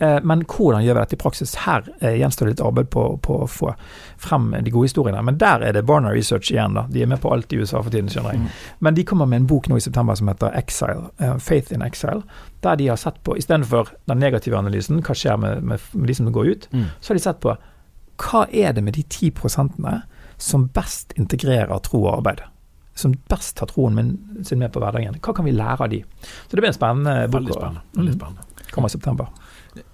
Eh, 0.00 0.18
men 0.22 0.44
hvordan 0.48 0.84
gjør 0.84 0.96
vi 0.96 1.00
dette 1.00 1.16
i 1.16 1.20
praksis? 1.20 1.50
Her 1.66 1.84
eh, 2.00 2.14
gjenstår 2.16 2.48
det 2.48 2.54
litt 2.54 2.62
arbeid 2.64 2.88
på, 2.92 3.02
på, 3.20 3.34
å 3.44 3.48
få 3.50 3.74
frem 4.20 4.48
de 4.64 4.72
gode 4.72 4.88
historiene. 4.88 5.20
Men 5.26 5.36
der 5.40 5.60
er 5.66 5.76
det 5.76 5.82
Barna 5.88 6.12
Research 6.14 6.48
igjen, 6.54 6.78
da. 6.78 6.86
De 6.88 7.02
er 7.04 7.10
med 7.10 7.20
på 7.20 7.32
alt 7.34 7.52
i 7.52 7.58
USA 7.60 7.82
for 7.82 7.92
tiden, 7.92 8.08
skjønner 8.12 8.32
jeg. 8.32 8.46
Mm. 8.46 8.62
Men 8.86 8.96
de 8.96 9.04
kommer 9.10 9.28
med 9.28 9.42
en 9.42 9.48
bok 9.50 9.68
nå 9.68 9.76
i 9.76 9.84
september 9.84 10.16
som 10.16 10.30
heter 10.32 10.56
Exile, 10.56 11.10
uh, 11.20 11.34
Faith 11.36 11.74
in 11.76 11.84
Exile. 11.84 12.24
Der 12.64 12.80
de 12.80 12.88
har 12.88 13.00
sett 13.00 13.20
på, 13.26 13.36
istedenfor 13.36 13.92
den 14.08 14.24
negative 14.24 14.56
analysen, 14.56 15.02
hva 15.04 15.16
skjer 15.16 15.36
med, 15.42 15.60
med, 15.68 15.84
med 15.92 16.08
de 16.08 16.16
som 16.16 16.32
går 16.32 16.48
ut, 16.48 16.70
mm. 16.72 16.88
så 17.00 17.12
har 17.12 17.20
de 17.20 17.26
sett 17.26 17.44
på 17.44 17.58
hva 18.20 18.46
er 18.52 18.72
det 18.76 18.84
med 18.84 18.96
de 18.96 19.04
ti 19.08 19.30
prosentene 19.32 20.00
som 20.40 20.66
best 20.72 21.12
integrerer 21.20 21.76
tro 21.84 22.06
og 22.06 22.14
arbeid? 22.18 22.40
Som 23.00 23.16
best 23.30 23.56
tar 23.58 23.70
troen 23.70 23.96
min, 23.96 24.14
sin 24.46 24.60
med 24.60 24.72
på 24.74 24.82
hverdagen. 24.82 25.18
Hva 25.24 25.34
kan 25.36 25.48
vi 25.48 25.56
lære 25.56 25.86
av 25.86 25.92
de? 25.92 26.02
Så 26.20 26.52
det 26.52 26.62
blir 26.62 26.72
en 26.72 26.76
spennende 26.76 27.16
bok. 27.26 27.40
Veldig 27.40 27.56
spennende. 27.56 27.86
Veldig 27.96 28.16
spennende. 28.18 28.48
Kommer 28.70 28.92
i 28.92 28.94
september. 28.94 29.30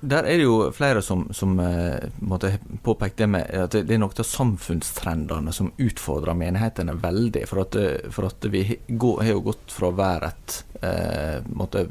Der 0.00 0.24
er 0.24 0.38
det 0.38 0.44
jo 0.46 0.70
flere 0.72 1.02
som, 1.04 1.26
som 1.36 1.58
uh, 1.60 2.00
måtte 2.24 2.54
påpeke 2.84 3.24
det 3.24 3.28
med 3.28 3.50
at 3.60 3.74
det 3.76 3.92
er 3.92 4.00
noen 4.00 4.22
av 4.22 4.28
samfunnstrendene 4.28 5.52
som 5.52 5.72
utfordrer 5.76 6.36
menighetene 6.38 6.96
veldig. 7.00 7.44
For 7.48 7.64
at, 7.64 7.76
eh, 7.80 8.08
for 8.12 8.28
at 8.30 8.46
vi 8.52 8.64
har 8.70 9.30
jo 9.30 9.44
gått 9.50 9.74
fra 9.76 9.90
å 9.90 9.96
være 9.96 10.32
et 10.32 10.56
uh, 10.56 10.65
måtte, 11.46 11.86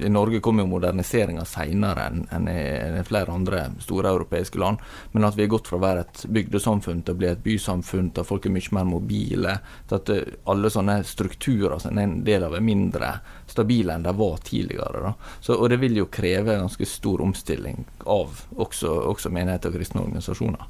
I 0.00 0.08
Norge 0.08 0.40
kom 0.44 0.60
jo 0.60 0.66
moderniseringa 0.70 1.44
seinere 1.48 2.06
enn 2.10 2.24
en 2.32 2.48
i 2.50 3.04
flere 3.06 3.32
andre 3.32 3.62
store 3.82 4.12
europeiske 4.12 4.60
land. 4.60 4.82
Men 5.12 5.26
at 5.28 5.36
vi 5.38 5.46
har 5.46 5.52
gått 5.54 5.70
fra 5.70 5.78
å 5.78 5.84
være 5.84 6.04
et 6.06 6.24
bygdesamfunn 6.36 7.02
til 7.02 7.16
å 7.16 7.20
bli 7.20 7.30
et 7.30 7.44
bysamfunn, 7.44 8.10
til 8.12 8.24
at 8.24 8.30
folk 8.30 8.46
er 8.46 8.54
mye 8.56 8.76
mer 8.76 8.88
mobile. 8.88 9.56
Til 9.88 9.98
at 10.00 10.12
alle 10.52 10.72
sånne 10.72 10.98
strukturer 11.06 11.78
som 11.82 11.98
en 11.98 12.18
del 12.26 12.46
av, 12.46 12.56
er 12.56 12.64
mindre 12.64 13.12
stabile 13.50 13.96
enn 13.96 14.06
de 14.06 14.16
var 14.16 14.40
tidligere. 14.44 15.14
Så, 15.40 15.56
og 15.56 15.70
det 15.72 15.80
vil 15.82 15.96
jo 16.00 16.10
kreve 16.12 16.58
ganske 16.58 16.88
stor 16.88 17.22
omstilling 17.24 17.84
av 18.04 18.44
også, 18.56 18.92
også 19.12 19.32
menigheter 19.32 19.72
og 19.72 19.80
kristne 19.80 20.04
organisasjoner. 20.04 20.68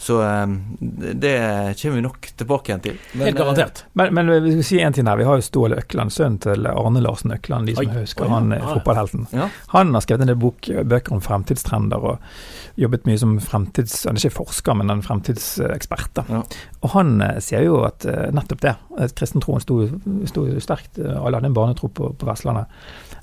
Så 0.00 0.22
um, 0.22 0.76
det 1.14 1.74
kommer 1.82 1.96
vi 1.96 2.02
nok 2.02 2.26
tilbake 2.36 2.70
igjen 2.70 2.80
til. 2.80 3.00
Men, 3.12 3.26
Helt 3.26 3.36
garantert. 3.36 3.82
Eh, 3.84 3.90
men, 3.92 4.14
men, 4.14 4.30
vi 4.44 4.54
skal 4.54 4.64
si 4.64 4.78
en 4.80 4.96
ting 4.96 5.10
her. 5.10 5.18
Vi 5.20 5.26
har 5.28 5.36
jo 5.36 5.44
Ståle 5.44 5.76
Økland, 5.82 6.14
sønnen 6.14 6.38
til 6.40 6.68
Arne 6.70 7.02
Larsen 7.04 7.34
Økland, 7.36 7.68
de 7.68 7.74
som 7.76 7.84
oi, 7.84 7.98
husker 7.98 8.24
oi, 8.24 8.30
han 8.32 8.54
ja, 8.56 8.62
fotballhelten. 8.64 9.26
Ja. 9.36 9.50
Han 9.74 9.92
har 9.92 10.06
skrevet 10.06 10.24
en 10.24 10.32
del 10.32 10.40
bok, 10.40 10.70
bøker 10.88 11.18
om 11.18 11.20
fremtidstrender 11.20 12.06
og 12.14 12.80
jobbet 12.80 13.04
mye 13.10 13.20
som 13.20 13.36
fremtids... 13.44 13.98
Han 14.08 14.16
er 14.16 14.24
ikke 14.24 14.38
forsker, 14.38 14.80
men 14.80 14.94
en 14.94 15.04
fremtidsekspert. 15.04 16.22
Ja. 16.32 16.40
Og 16.80 16.94
han 16.96 17.12
ser 17.20 17.50
sier 17.50 17.66
jo 17.66 17.82
at 17.84 18.08
nettopp 18.32 18.64
det, 18.64 18.74
kristentroen 19.18 19.60
sto, 19.60 19.82
sto 20.30 20.48
sterkt, 20.64 20.96
alle 20.96 21.36
hadde 21.36 21.52
en 21.52 21.60
barnetro 21.60 21.92
på, 21.92 22.14
på 22.16 22.28
Vestlandet. 22.30 22.72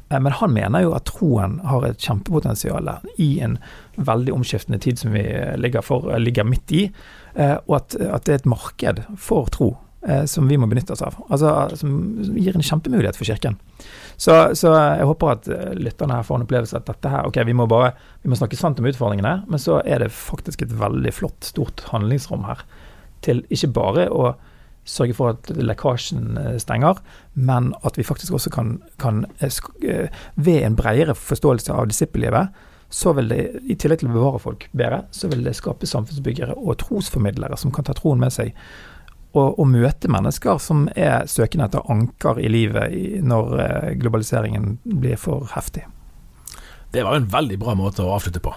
Eh, 0.10 0.20
men 0.20 0.32
han 0.32 0.54
mener 0.54 0.86
jo 0.86 0.94
at 0.98 1.08
troen 1.10 1.60
har 1.68 1.86
et 1.88 2.02
kjempepotensial 2.02 2.90
i 3.18 3.38
en 3.44 3.58
veldig 3.98 4.34
omskiftende 4.36 4.80
tid 4.84 5.00
som 5.00 5.14
vi 5.16 5.24
ligger, 5.58 5.84
for, 5.86 6.08
ligger 6.22 6.48
midt 6.48 6.72
i, 6.76 6.86
eh, 7.36 7.58
og 7.66 7.80
at, 7.82 7.98
at, 8.00 8.26
det 8.26 8.34
er 8.34 8.42
et 8.42 8.50
marked 8.50 9.04
for 9.22 9.50
tro 9.54 9.72
eh, 10.08 10.26
som 10.30 10.50
vi 10.50 10.60
må 10.60 10.70
benytte 10.70 10.96
oss 10.96 11.04
av. 11.06 11.18
Altså, 11.30 11.54
som 11.82 11.94
gir 12.38 12.56
en 12.56 12.66
kjempemulighet 12.66 13.20
for 13.20 13.30
Kirken. 13.30 13.60
Så, 14.18 14.36
så 14.58 14.74
jeg 14.74 15.08
håper 15.10 15.34
at 15.34 15.50
lytterne 15.78 16.20
her 16.20 16.28
får 16.28 16.40
en 16.40 16.48
opplevelse 16.48 16.78
at 16.80 16.88
dette 16.90 17.10
her 17.12 17.28
Ok, 17.30 17.38
vi 17.46 17.54
må 17.54 17.68
bare 17.70 17.92
vi 18.24 18.32
må 18.32 18.38
snakke 18.40 18.58
sant 18.58 18.80
om 18.82 18.90
utfordringene, 18.90 19.40
men 19.46 19.62
så 19.62 19.82
er 19.86 20.02
det 20.02 20.14
faktisk 20.16 20.66
et 20.66 20.78
veldig 20.78 21.14
flott, 21.14 21.42
stort 21.46 21.86
handlingsrom 21.92 22.48
her 22.50 22.66
til 23.26 23.44
ikke 23.54 23.74
bare 23.76 24.08
å 24.14 24.32
sørge 24.88 25.16
for 25.18 25.36
at 25.36 25.52
lekkasjen 25.52 26.38
eh, 26.40 26.56
stenger, 26.62 27.02
men 27.36 27.74
at 27.88 28.00
vi 28.00 28.06
faktisk 28.08 28.38
også 28.38 28.52
kan, 28.54 28.78
kan 29.02 29.26
eh, 29.44 29.52
eh, 29.84 30.24
ved 30.36 30.64
en 30.64 30.78
bredere 30.80 31.16
forståelse 31.18 31.76
av 31.76 31.90
disippellivet, 31.92 32.56
så 32.90 33.14
vil 33.18 33.32
det, 33.32 33.40
i 33.68 33.76
tillegg 33.76 34.02
til 34.02 34.12
å 34.12 34.16
bevare 34.16 34.40
folk 34.44 34.68
bedre, 34.72 35.02
så 35.12 35.30
vil 35.32 35.44
det 35.44 35.58
skape 35.58 35.90
samfunnsbyggere 35.90 36.56
og 36.56 36.78
trosformidlere 36.84 37.58
som 37.60 37.74
kan 37.76 37.88
ta 37.88 37.96
troen 37.98 38.22
med 38.22 38.34
seg. 38.36 38.54
Og, 39.36 39.58
og 39.60 39.68
møte 39.70 40.10
mennesker 40.10 40.62
som 40.64 40.88
er 40.96 41.28
søkende 41.30 41.68
etter 41.68 41.92
anker 41.92 42.40
i 42.40 42.48
livet 42.50 42.96
i, 42.96 43.04
når 43.22 43.60
globaliseringen 44.00 44.78
blir 44.88 45.20
for 45.20 45.52
heftig. 45.52 45.84
Det 46.96 47.04
var 47.04 47.20
en 47.20 47.28
veldig 47.30 47.60
bra 47.60 47.76
måte 47.76 48.06
å 48.06 48.16
avslutte 48.16 48.42
på. 48.42 48.56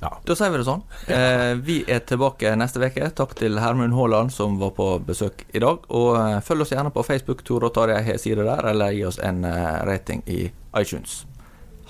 Ja. 0.00 0.10
Da 0.28 0.34
sier 0.36 0.52
vi 0.52 0.60
det 0.60 0.66
sånn. 0.68 0.82
Eh, 1.10 1.52
vi 1.64 1.78
er 1.88 2.02
tilbake 2.06 2.52
neste 2.58 2.82
uke. 2.84 3.08
Takk 3.16 3.32
til 3.38 3.58
Hermund 3.60 3.96
Haaland 3.96 4.32
som 4.34 4.58
var 4.60 4.74
på 4.76 4.90
besøk 5.06 5.46
i 5.56 5.62
dag. 5.62 5.88
Og 5.88 6.10
eh, 6.20 6.38
følg 6.44 6.66
oss 6.66 6.74
gjerne 6.74 6.92
på 6.94 7.04
Facebook, 7.06 7.42
Tor 7.46 7.64
og 7.66 7.74
Tarjei 7.76 8.02
har 8.04 8.20
side 8.20 8.44
der, 8.44 8.70
eller 8.72 8.94
gi 8.94 9.06
oss 9.08 9.18
en 9.24 9.42
eh, 9.48 9.82
rating 9.88 10.22
i 10.28 10.46
iTunes. 10.76 11.24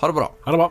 Ha 0.01 0.11
det 0.11 0.19
bra. 0.21 0.31
Ha 0.47 0.55
det 0.55 0.63
bra. 0.63 0.71